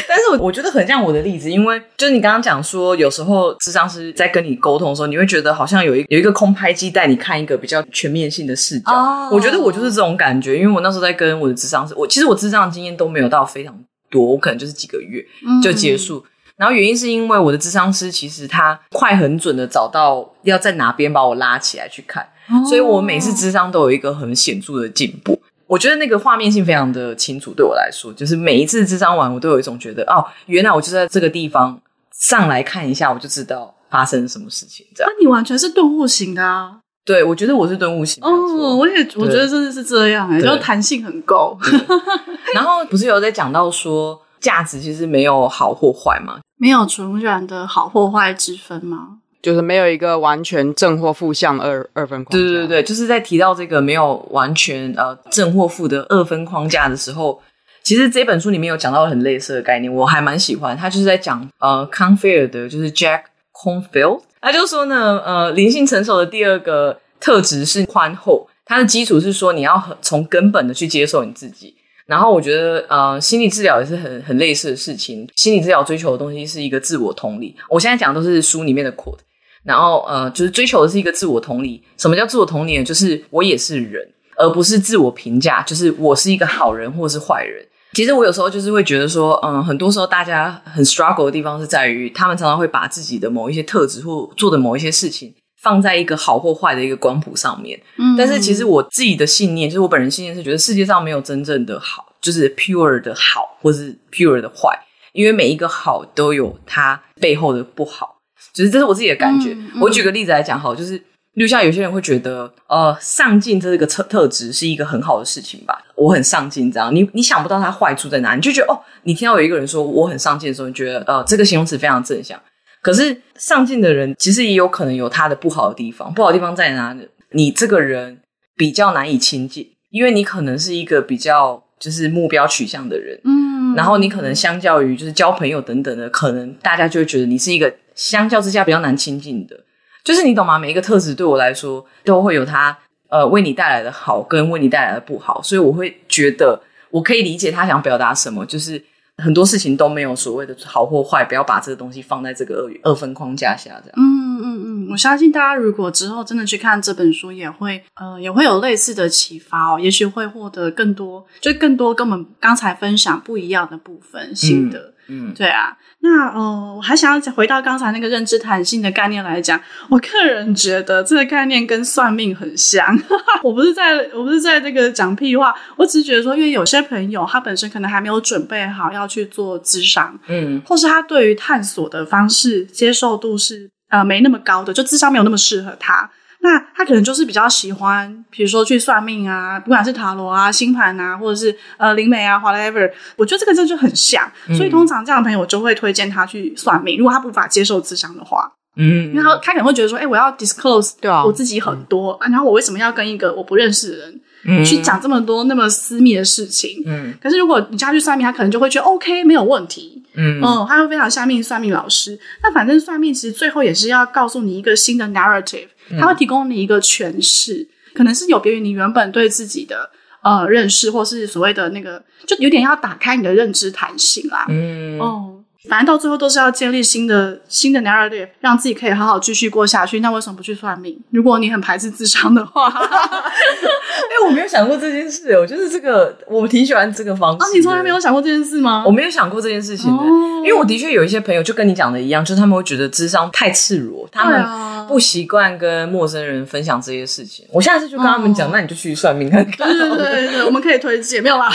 [0.07, 8.91] 但是我我觉得很像我的例子，因为就是你刚刚讲说，有时候智商师在跟你沟通的时候，你会觉得好像有一有一个空拍机带你看一个比较全面性的视角。
[8.91, 9.33] Oh.
[9.33, 15.23] 我觉得我就是这种感觉，因为我那时候在跟我的智商师，我其实我智商的经验都没有到非常多，我可能就是几个月
[15.61, 16.17] 就结束。
[16.17, 16.23] 嗯
[16.61, 25.41] 然后原因是因为我的智商师其实他快很准的找到要在哪边把我拉起来去看，哦、所以我每次智商都有一个很显著的进步。
[25.65, 31.81] 我觉得那个画面性非常的清楚，对我来说，就是每一次智商完，我都有一种觉得哦，原来我就在这个地方
[32.13, 34.85] 上来看一下，我就知道发生什么事情。
[34.93, 36.77] 这样，那你完全是顿悟型的啊？
[37.03, 38.23] 对，我觉得我是顿悟型。
[38.23, 41.57] 哦，我也我觉得真的是这样哎、欸，就弹性很够。
[42.53, 46.39] 然后不是有在讲到说价值其实没有好或坏嘛？
[46.57, 49.19] 没有纯然的好或坏之分吗？
[49.41, 52.47] 就是没有一个完全正或负向二二分框架。
[52.47, 57.41] 对对对，就是在提到这个没有完全呃正或负的二分框架的时候，
[57.81, 60.77] 其实这本书里面有讲到很类似的概念，我还蛮喜欢。
[60.77, 71.73] 他就是在讲呃康菲尔德，就是 Jack Confield，他就说呢，呃，灵性成熟的第二个特质是宽厚，它的基础是说你要很从根本的去接受你自己。
[72.11, 75.25] 然后我觉得，呃，心理治疗也是很很类似的事情。
[75.37, 77.55] 心理治疗追求的东西是一个自我同理。
[77.69, 79.19] 我现在讲的都是书里面的 quote。
[79.63, 81.81] 然后，呃，就是追求的是一个自我同理。
[81.97, 82.83] 什么叫自我同理呢？
[82.83, 87.65] 就是我也是人，而不是自我评价，就是我是一个好人或是坏人。
[87.93, 97.79] 其实我有时候就是会觉得说，嗯，很多时候大家很 struggle 的地方是在于，他们常常会把自己的某一些特质或做的某一些事情放在一个好或坏的一个光谱上面。
[97.97, 102.07] 嗯，但是其实我自己的信念，就是我本人信念是觉得世界上没有真正的好。
[102.21, 104.69] 就是 pure 的好，或是 pure 的坏，
[105.11, 108.15] 因为每一个好都有它背后的不好，
[108.53, 109.53] 就是这是我自己的感觉。
[109.53, 110.93] 嗯嗯、我举个例子来讲，好，就是
[111.33, 115.83] 例如像有些人会觉得，呃，上进这个特特质是一个很好的事情吧？
[115.95, 122.39] 我很上进，这样，你你想不到它坏处在哪，你就觉得哦，你听到有一个人说我很上进的时候，你觉得呃，这个形容词非常正向。
[122.81, 127.07] 可是上进的人其实也有可能有他的不好的地方，不好的地方在哪里？
[127.31, 128.21] 你这个人
[128.55, 131.63] 比较难以亲近，因为你可能是一个比较。
[131.81, 139.59] 就是目标取向的人，嗯，然后你可能相较于就是交朋友等等的，可能大家就会觉得你是一个相较之下比较难亲近的。
[140.03, 140.59] 就是你懂吗？
[140.59, 142.77] 每一个特质对我来说都会有它
[143.09, 148.79] 呃为你带来的好跟为你带来的不好，所以我会觉得我可以理解他想表达什么，就是。
[149.21, 153.93] 很多事情都没有所谓的好或坏，不要把这个东西放在这个二二分框架下，这样。
[153.95, 164.79] 嗯嗯嗯，我相信大家如果之后真的去看这本书，也会呃也会有类似的启发哦，也许会获得更多，就更多跟我们刚才分享不一样的部分心得。
[164.79, 172.97] 嗯嗯，对啊，那呃，我还想要回到刚才那个认知弹性的概念来讲，我个人觉得这个概念跟算命很像。
[173.43, 186.09] 我不是在，我不是在这个讲屁话，我只是觉得说，因为有些朋友他本身可能还没有准备好要去做咨商，嗯，或是他对于探索的方式接受度是呃没那么高的，就智商没有那么适合他。
[186.43, 194.29] 那他可能就是比较喜欢，比如说去算命啊，不管是塔罗啊、星盘啊，或者是呃灵媒啊，whatever，我觉得这个真的就很像。
[194.47, 196.97] 嗯、所以通常这样的朋友，我就会推荐他去算命。
[196.97, 206.81] 如果他无法接受智商的话，嗯，然后他他可能会觉得说，哎、欸，我要 disclose 对啊，我自己很多，嗯、然后我为什么要跟一个我不认识的人嗯去讲这么多那么私密的事情？
[206.87, 210.00] 嗯，可是如果你叫他去算命，他可能就会觉得 OK，没有问题。
[210.13, 212.19] 嗯哦，他会非常相信算命老师。
[212.43, 215.67] 那反正算命其实最后也是要告诉你一个新的 narrative。
[215.99, 219.89] 他会提供你一个诠释，可能是有别于你原本对自己的
[220.21, 224.45] 呃认识，或是所谓的那个，就有点要打开你的认知弹性啦。
[224.47, 225.30] 嗯哦。
[225.69, 229.99] 反正到最后都是要建立新的新的 narrative，让自己可以好好继续过下去。
[229.99, 230.99] 那为什么不去算命？
[231.11, 235.37] 如果你很排斥智商的话， 哎、欸，我没有想过这件事。
[235.37, 237.45] 我就是这个我挺喜欢这个方式。
[237.45, 238.83] 啊，你从来没有想过这件事吗？
[238.85, 244.43] 我没有想过这件事情的，哦、因为我的确有一些朋友就跟你讲的一样，就是他们会觉得智商太赤裸，他们
[244.91, 247.45] 不习惯跟陌生人分享这些事情。
[247.51, 249.67] 我下次就跟他们讲，哦、那你就去算命看看。
[249.69, 251.49] 对对对对，我们可以推荐，没有啦，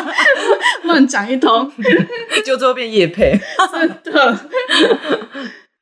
[0.84, 1.70] 乱讲一通，
[2.44, 3.06] 就最后变业。
[3.06, 4.48] 真的，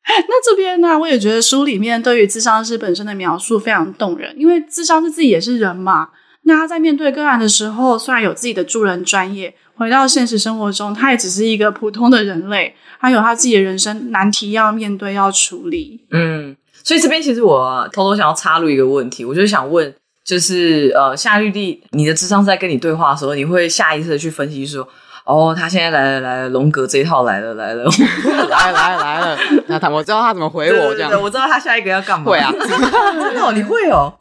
[0.06, 6.08] 那这边呢，我也觉得书里面对于智商师本身的描述非常动人，因为智商师自己也是人嘛。
[6.46, 16.04] 那他在面对个案的时候，虽然有自己的助人专业，回到现实生活中，他也只是一个普通的人类，他有他自己的人生难题要面对、要处理。
[16.10, 16.54] 嗯，
[16.84, 19.92] 所以这边其实我偷偷想要插入一个问题，我就想问，
[20.22, 24.86] 就是呃，夏绿蒂，你的智商在跟你对话的时候，你会下意识的去分析说，
[25.24, 27.84] 哦，他现在来了来了，龙格这一套来了来了，
[28.50, 29.38] 来了来了来了。
[29.66, 32.26] 那他我知道他怎么回我这样，我知道他下一个要干嘛。
[32.26, 34.12] 会啊，哦，你会哦？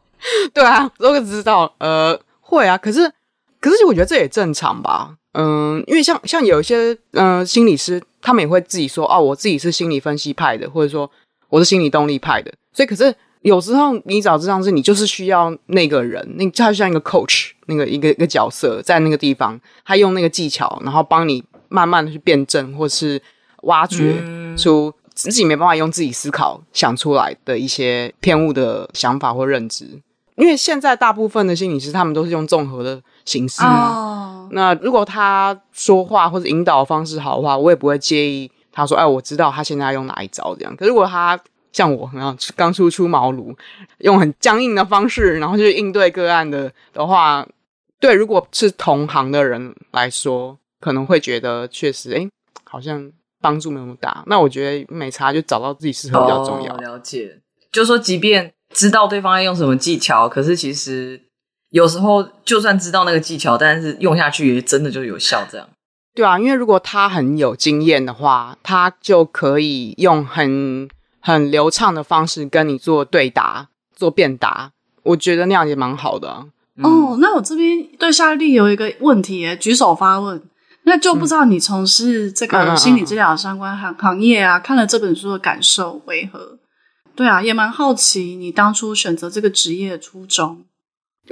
[0.54, 2.78] 对啊，龙格知道，呃，会啊。
[2.78, 3.12] 可是，
[3.60, 5.16] 可是我觉得这也正常吧。
[5.34, 11.10] 嗯、因为像像有一些嗯、心理师，他们也会自己说，哦，我自己是心理分析派的，或者说
[11.54, 12.52] 我是心理动力派的。
[12.74, 13.14] 所以，可是。
[13.44, 23.22] 有时候你找咨商是，你就是需要那个人，那他就像一个 coach，那个一个一个角色在那个地方，他用那个技巧，然后帮你慢慢的去辩证，或是
[23.64, 24.16] 挖掘
[24.56, 30.02] 出自己没办法用自己思考想出来的一些偏误的想法或认知。
[30.38, 34.44] 因为现在大部分的心理师他们都是用综合的形式嘛。
[34.44, 34.54] Oh.
[34.54, 40.76] 那如果他说话或者引导方式好的话，我也不会介意他说：“哎，我知道他现在用哪一招。”这样。
[40.76, 41.40] 可如果他
[41.72, 43.56] 像我，然后刚初出茅庐，
[44.00, 47.48] 用很僵硬的方式，然后去应对个案的的话，
[48.00, 52.28] 对，如果是同行的人来说，可能会觉得确实，哎，
[52.64, 53.12] 好像
[53.42, 54.24] 帮助没有那么大。
[54.28, 56.76] 那我觉得没差，就找到自己适合比较重要。
[56.78, 57.40] 了解，
[57.72, 61.20] 就说，即便知道对方要用什么技巧，可是其实
[61.70, 65.68] 有时候就算知道那个技巧，但是用下去也真的就有效，这样。
[66.16, 70.88] 对啊，因为如果他很有经验的话，他就可以用很
[71.20, 74.72] 很流畅的方式跟你做对答、做辩答。
[75.04, 76.46] 我觉得那样也蛮好的、啊。
[76.78, 80.42] 嗯、哦，那我这边对夏丽有一个问题耶，举手发问。
[80.86, 86.60] 那就不知道你从事这个心理治疗相关行行业啊，嗯嗯嗯、看了这本书的感受为何？
[87.16, 90.66] 对啊，也蛮好奇你当初选择这个职业的初衷。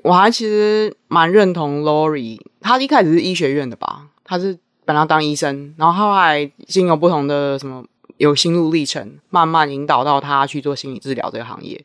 [0.03, 7.83] 我还其实蛮认同 Lori，他一开始是医学院的吧，他是本来当医生，然后后来经有不同的什么
[8.17, 11.83] 有心路历程，慢慢引导到他去做心理治疗这个行业。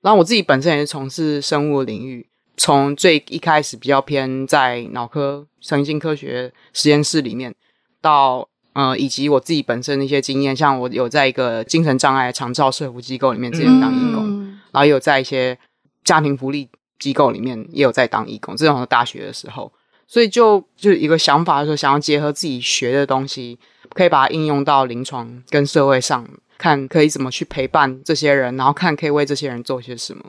[0.00, 2.26] 然后我自己本身也是从事生物领域。
[2.56, 7.54] 从最一开始比较偏在脑科、神经科学实验室里面，
[8.02, 15.58] 到呃，以及我自己本身的一些经验，像我有在一个精神障碍长照社服机构里面之前当义工，嗯、然后也有在一些
[16.04, 16.68] 家庭福利
[16.98, 19.72] 机构里面也有在当义工，这种大学的时候，
[20.10, 23.56] 所以就就一个想法，说想要结合自己学的东西，
[23.90, 30.24] 可以把它应用到临床跟社会上，看可以怎么去陪伴这些人，然后看可以为这些人做些什么。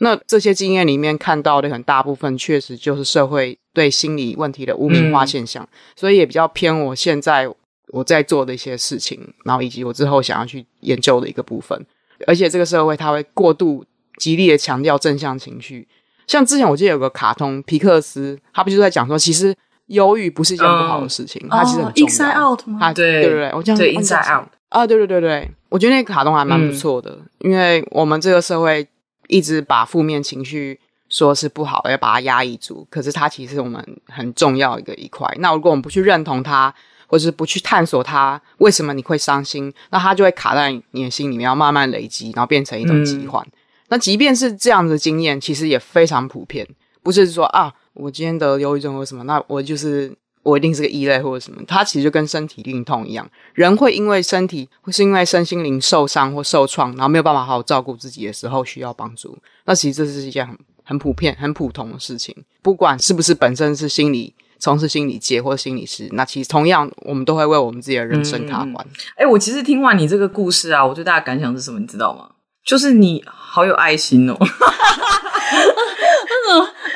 [0.00, 7.48] 那这些经验里面看到的很大部分，确实就是社会对心理问题的污名化现象，嗯、所以也比较偏我现在
[7.88, 11.86] 我在做的一些事情，然后以及我之后想要去研究的一个部分。
[12.26, 13.84] 而且这个社会它会过度
[14.18, 15.88] 极力的强调正向情绪，
[16.26, 19.54] 像之前我记得有个卡通皮克斯，他不就在讲说，其实
[19.86, 22.08] 忧郁不是一件不好的事情，嗯、它其实很重要。
[22.08, 22.92] Inside Out 吗？
[22.92, 28.86] 对对对，我讲对 Inside Out 啊，对对对对，我觉得那个卡通还蛮不错的，嗯、因为我们这个社会。
[29.26, 32.86] 一直把负面情绪说是不好，要把它压抑住。
[32.90, 35.26] 可是它其实是我们很重要一个一块。
[35.38, 36.72] 那如果我们不去认同它，
[37.06, 39.72] 或是不去探索它，为什么你会伤心？
[39.88, 43.42] 那它就会卡在你的心里面，要慢慢累积，然后变成一种疾患。
[43.42, 43.52] 嗯、
[43.94, 46.66] 那即便是这样的经验，其实也非常普遍。
[47.00, 50.12] 不是说啊，我今天得忧郁症或什么，那我就是。
[50.42, 59.38] 我一定是个异类或者什么，它其实就跟身体病痛一样，人会因为身体或是因为身心灵受伤或受创，然后没有办法好好照顾自己的时候需要帮助。
[59.64, 68.86] 那其实这是一件很很普遍、很普通的事情，不管是不是本身是心理从事心理界或心理师，那其实同样我们都会为我们自己的人生卡关。
[69.16, 71.80] 哎、嗯欸，我其实听完你这个故事啊，我最大的感想是什么？
[71.80, 72.28] 你知道吗？
[72.64, 74.36] 就是你好有爱心哦。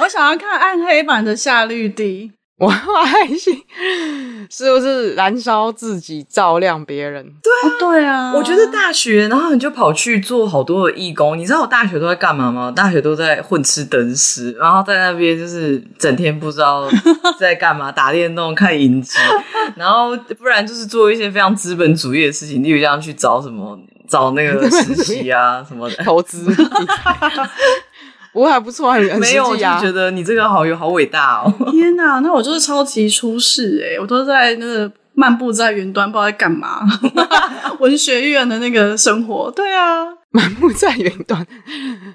[0.00, 2.32] 我想要看暗黑版的夏绿蒂。
[2.58, 3.56] 我爱心
[4.50, 7.24] 是不是燃烧自己照亮别人？
[7.40, 8.32] 对啊，对啊。
[8.34, 11.38] 我觉得大学，然后你就跑去做好多的义工。
[11.38, 12.72] 你知道我大学都在干嘛吗？
[12.74, 16.88] 大学都在混吃等死，然后在那边就是整天不知道
[17.38, 19.16] 在干嘛，打电动、看影集，
[19.76, 26.50] 然后不然就是做一些非常资本主义的事情，例如像去找什么找那个实习啊 什么的投资。
[28.32, 31.52] 不过还不错，很很没有，我就觉得你这个好友好伟大哦！
[31.70, 36.80] 天哪，那我就是超级出世诶，我都在那个漫步在云端，不知道在干嘛。
[37.80, 41.44] 文学院的那个生活，对啊，漫步在云端，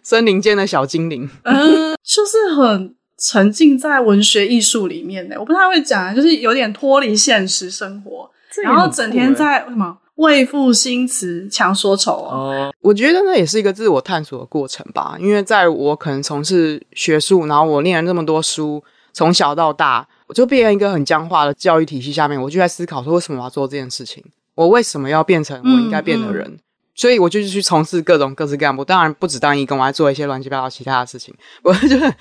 [0.04, 8.30] 森林间的小精灵，嗯，就是很沉浸在文学艺术里面诶，我不太会讲，就是有点脱离现实生活，
[8.64, 9.98] 然后整天在什么？
[10.16, 15.16] 为赋新词强说愁哦，我觉得那也是一个自我探索的过程吧。
[15.20, 24.24] 因为在我可能从事学术，然后我念了那么多书，从小到大，我就变成一个很僵化的教育体系下面，我就在思考说，为什么我要做这件事情？
[24.56, 26.48] 我为什么要变成我应该变的人？
[26.48, 26.60] 嗯嗯、
[26.94, 28.76] 所以我就去从事各种各式各样。
[28.78, 31.34] 我当然不止当义工，我还做一些乱七八糟其他的事情。
[31.64, 32.14] 我就是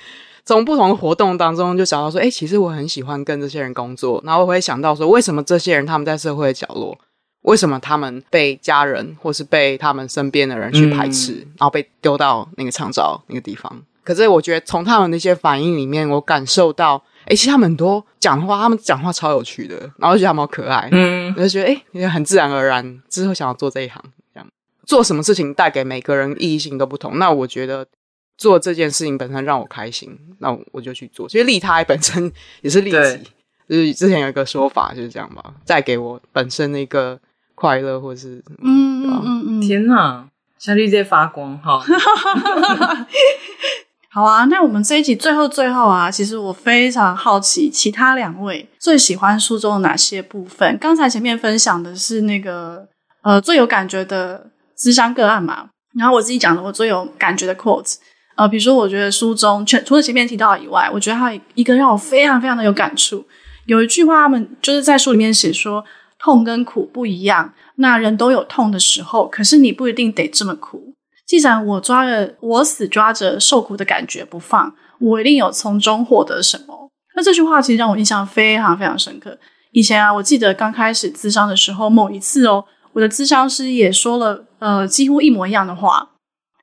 [0.46, 6.96] 从不同的活动当中就想到说，哎，其实我很喜欢跟这些人工作，然后我会想到说，为什么这些人他们在社会的角落？
[7.42, 13.82] 为什么他们被家人或是被他们身边的人去排斥，嗯、然后被丢到那个长照那个地方？
[14.04, 24.02] 可是我觉得从他们那些反应里面，我感受到，诶，其实他们很多讲话，他们讲话超有趣的，然后就觉得他们好可爱，嗯，我就觉得诶，也很自然而然之后想要做这一行，
[24.34, 24.48] 这样
[24.86, 27.18] 做什么事情带给每个人意义性都不同。
[27.18, 27.86] 那我觉得
[28.36, 31.28] 做这件事情本身让我开心，那我就去做。
[31.28, 32.96] 其实利他本身也是利己，
[33.68, 37.18] 就是之前有一个说法就是这样吧，带给我本身的一个。
[37.54, 40.26] 快乐，或是嗯嗯嗯嗯，天哪，
[40.58, 41.80] 小绿蒂在发光哈！
[44.10, 50.76] 好啊，那我们这一集最后最后啊，其实我非常好奇，其他两位最喜欢书中的哪些部分？
[50.78, 52.86] 刚才前面分享的是那个
[53.22, 57.94] 呃最有感觉的智商个案嘛，然后我自己讲的我最有感觉的 quote，
[58.36, 63.24] 呃，比如说我觉得书中全除了前面提到以外，我觉得还有一个让我非常非常的有感触，
[63.64, 65.84] 有一句话他们就是在书里面写说。
[66.22, 67.52] 痛跟苦不一样。
[67.76, 70.94] 那人都有痛的时候，可是你不一定得这么苦。
[71.26, 76.90] 既然我抓着我死抓着受苦的感觉不放，我一定有从中获得什么。
[77.14, 79.36] 那这句话其实让我印象非常非常深刻。
[79.72, 86.10] 以前啊，我记得刚开始咨商的时候，某一次哦，我的咨商师也说了呃几乎一模一样的话。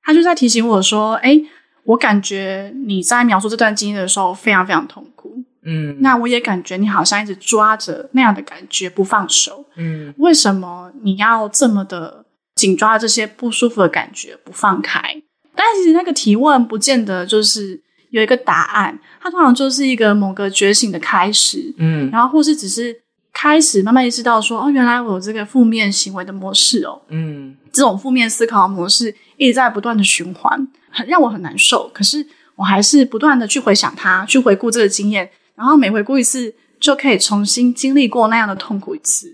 [0.04, 1.40] 他就在提醒我说：“哎，
[1.84, 5.06] 我感觉你在描述这段经历的时候非常非常痛。
[5.70, 9.66] 嗯，那我也感觉你好像一直抓着那样的感觉不放手。
[9.76, 15.00] 嗯，为什么你要这么的紧抓这些不舒服的感觉不放开？
[15.56, 21.74] 但其实那个提问不见得就是有一个答案，它通常就是一个某个觉醒的开始。
[21.78, 22.96] 嗯，然后或是只是
[23.32, 27.02] 开始慢慢意识到说：哦，原来我有这个负面行为的模式哦。
[27.10, 31.90] 嗯，这种负面思考模式。”一直在不断的循环，很让我很难受。
[31.94, 39.28] 可是我还是不断的去回想它，去回顾这个经验，然后每回顾一次，就可以重新经历过那样的痛苦一次。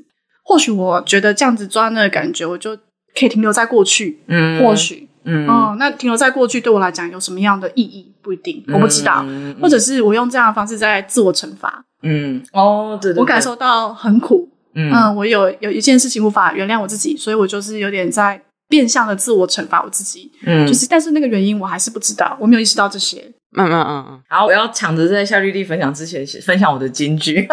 [0.44, 2.76] 或许我觉得这样子抓那个感觉，我就
[3.18, 4.20] 可以停留在过去。
[4.26, 8.12] 嗯，或许，嗯，哦，那停留在过去对我来讲有什么样的意义？
[8.24, 9.24] 不一定，我不知道。
[9.28, 11.86] 嗯，或者是我用这样的方式在自我惩罚。
[12.02, 14.50] 嗯，哦，对，对，对，我感受到很苦。
[14.74, 18.42] 嗯，嗯，我有有一件事情无法原谅我自己，所以我就是有点在。
[18.68, 23.32] 变相的自我惩罚我自己，嗯，就是，但是那个原因我还是不知道，我没有意识到这些。
[23.58, 24.22] 嗯嗯嗯嗯。
[24.30, 27.48] 然后我要抢着在夏绿蒂分享之前分享我的金句，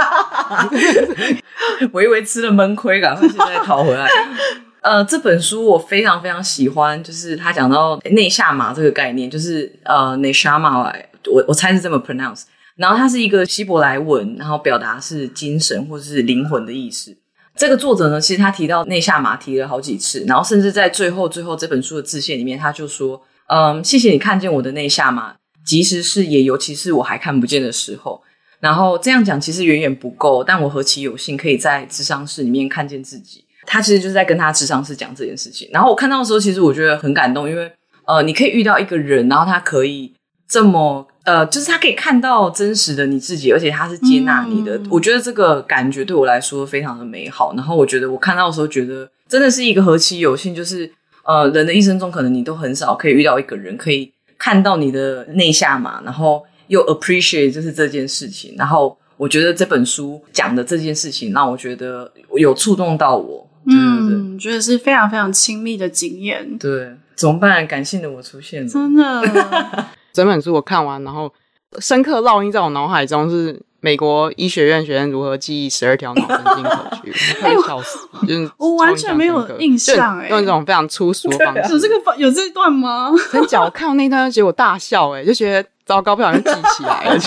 [1.93, 4.09] 我以为吃了闷亏，赶快现在讨回来。
[4.83, 12.43] 呃，这本书我非常非常喜欢，就是他讲到内夏玛这个概念，就是呃内夏玛来，我我猜是这么 pronounce，
[12.75, 17.17] 然后它是一个希伯来文，然后表达是精神或者是灵魂的意思。
[17.55, 25.35] 这个作者呢，其实他提到内下马提了好几次，然后甚至在最后最后这本书的致谢里面，他就说：“嗯，谢谢你看见我的内下马，
[25.65, 28.23] 即使是也，尤其是我还看不见的时候。”
[28.59, 33.45] 然后这样讲其实远远不够，但我何其有幸可以在智商室里面看见自己。
[33.67, 35.69] 他其实就是在跟他智商室讲这件事情。
[35.73, 37.71] 然后我看到的时候，其实我觉得很感动，因为
[38.07, 40.15] 呃，你可以遇到一个人，然后他可以
[40.49, 41.07] 这么。
[41.25, 44.77] 呃，就是他可以看到真实的你自己，而且他是接纳你的。
[44.77, 44.87] 嗯。
[44.91, 47.55] 我觉得这个感觉对我来说非常的美好。
[47.57, 50.91] 然后我觉得我看到的时候，觉得真的是一个何其有幸，就是
[51.25, 58.55] 呃，人的一生中可能你都很少可以遇到一个人，可以看到你的内下嘛，然后又 appreciate 就是这件事情。
[58.59, 63.49] 然后我觉得这本书讲的这件事情，让我觉得有触动到我。
[63.69, 66.59] 嗯，觉得是非常非常亲密的经验。
[66.59, 67.65] 对，怎么办？
[67.65, 69.87] 感性的我出现了，真的。
[70.13, 71.33] 整本书我看完，然后
[71.79, 77.99] 深刻烙印在我脑海中是美国医学院学生如何记忆十二条脑神经口 诀，快笑死！
[78.27, 81.73] 就是 我完全没有印象，哎，用一种非常粗俗的方式。
[81.73, 83.11] 有这个有这一段吗？
[83.31, 87.19] 很巧，我看到那一段就结果大笑，哎，就觉得糟糕，不小心记起来了。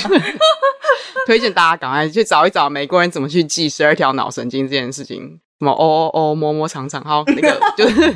[1.26, 8.16] 推荐大家赶快去找一找美国人怎么去记十二条脑神经这件事情，什么哦哦哦，摸摸长长，好，那个就是。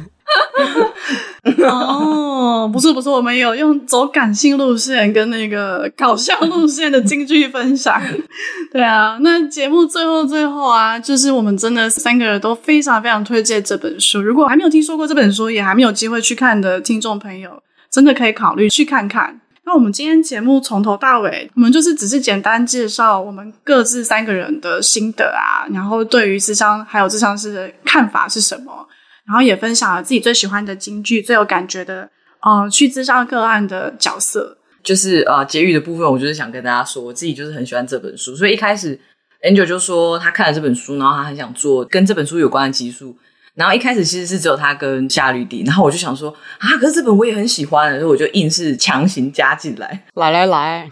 [1.64, 8.00] 哦，不是不是，我们有用走感性路线跟那个搞笑路线的京剧分享。
[8.72, 14.22] 对啊，那节目最后最后啊，就是我们真的三个人都非常非常推荐这本书。
[14.22, 19.42] 如果还没有听说过这本书，也还没有机会去看的听众朋友，真的可以考虑去看看。
[19.66, 28.88] 那我们今天节目从头到尾，我们就是只是简单介绍我们各自三个人的心得啊，然后对于智商还有智商师的看法是什么。
[29.30, 32.10] 然后也分享了自己最喜欢的京剧，最有感觉的，
[32.42, 36.12] 呃，去咨商个案的角色，就是呃结语的部分。
[36.12, 39.00] 我就是想跟大家说，我自己就是很喜欢这本书，所以一开始
[39.44, 43.16] Angel 就说他看了这本书，然后他很想做跟这本书有关的集数。
[43.54, 50.06] 然后一开始其实是只有他跟夏绿蒂，然后我就想说啊，可是这本我也很喜欢，所以我就硬是强行加进来。
[50.16, 50.90] 来来来，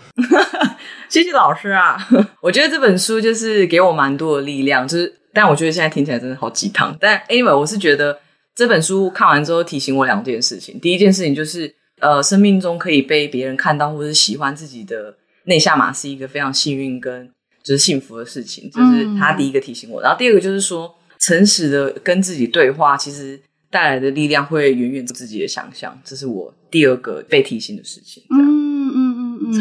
[1.09, 1.97] 谢谢老师啊！
[2.41, 6.95] 我觉得这本书就是给我蛮多的力量，就是但我觉得现在听起来真的好鸡汤。
[6.99, 8.15] 但 anyway，我是觉得。
[8.57, 10.79] 这本书看完之后，提醒我两件事情。
[10.79, 17.29] 第一件事情就是，呃，生命中可以被别人看到或者是喜欢自己的内下马是一个非常幸运跟
[17.61, 20.01] 就是幸福的事情，这是他第一个提醒我。
[20.01, 23.39] 嗯、然后第二个就是说，诚实的跟自己对话，其实
[23.69, 25.95] 带来的力量会远远自己的想象。
[26.03, 28.23] 这是我第二个被提醒的事情。
[28.27, 28.45] 这样。
[28.47, 28.66] 嗯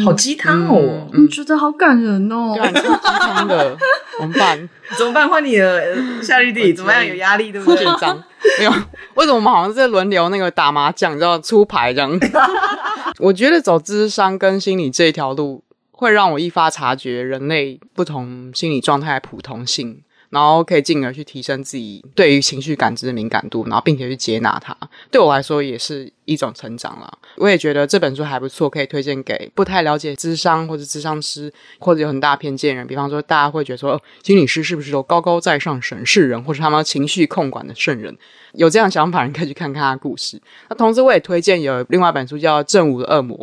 [0.03, 2.81] 好鸡汤哦，我、嗯、觉得好感人哦，鸡
[3.19, 3.77] 汤的，
[4.19, 4.69] 怎么办？
[4.97, 5.27] 怎么办？
[5.27, 5.81] 换你了，
[6.21, 7.05] 夏绿蒂，怎么样？
[7.05, 7.85] 有压力对不对？
[7.85, 8.23] 紧张。
[8.59, 8.71] 没有，
[9.15, 12.19] 为什么我们好像是在轮流那个打麻将，叫出牌这样？
[13.19, 20.01] 我觉得走智商跟心理这一条路，会让我一发察觉人类不同心理状态的普通性。
[20.29, 24.75] 然后可以进而去提升自己对于情绪感知的敏感度，然后并且去接纳它。
[25.09, 27.11] 对我来说也是一种成长啦。
[27.37, 32.85] 我也觉得这本书还不错，可以推荐给不太了解智商或者智商师，或者有很大偏见人。
[32.85, 38.15] 比方说，大家会觉得说，哦，心理师是不是都高高在上审视人，或是他们情绪控管的圣人？
[38.53, 40.41] 有这样想法，你可以去看看他的故事。
[40.69, 43.37] 那同时，我也推荐有另外一本书叫《正午的恶魔》，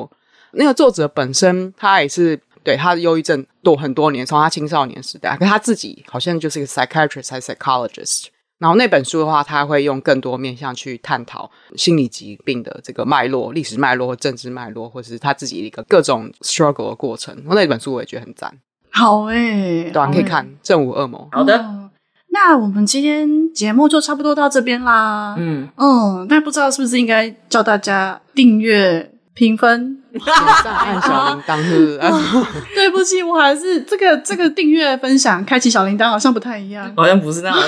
[0.53, 2.39] 那个作者本身他也是。
[2.65, 8.25] 对，他的忧郁症多很多年，从他青少年时代，可他自己好像就是一个 psychiatrist 还是 psychologist。
[8.59, 17.37] 然后那本书的话，他会用更多面向去探讨心理疾病的这个脉络、历史脉络、政治脉络，或者是他自己的一个各种 struggle 的过程。
[17.47, 18.53] 那本书我也觉得很赞。
[18.91, 21.29] 好诶、欸，对、啊，可以看《正午恶魔》。
[21.37, 21.91] 好的、哦，
[22.29, 25.35] 那我们今天节目就差不多到这边啦。
[25.37, 29.99] 嗯嗯，那不知道是不是应该叫大家订阅、评分？
[30.25, 31.99] 按小铃铛是不是？
[32.73, 37.59] 对不起，我还是这个这个订阅、分享、开启小铃铛好像不太一样，好像不是那样，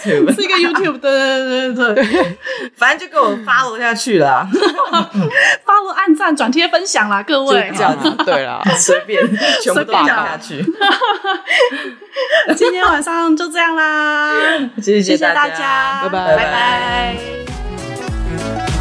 [0.00, 2.38] 是一个 YouTube， 对对对对对，
[2.76, 4.48] 反正就给我 follow 下去啦
[5.66, 9.20] ，follow 按赞、转贴、分享啦，各位，这样对啦， 随便
[9.60, 10.64] 全部都讲下去。
[12.56, 14.32] 今天晚上就这样啦，
[14.80, 17.16] 谢谢大家，拜拜，拜
[18.68, 18.75] 拜。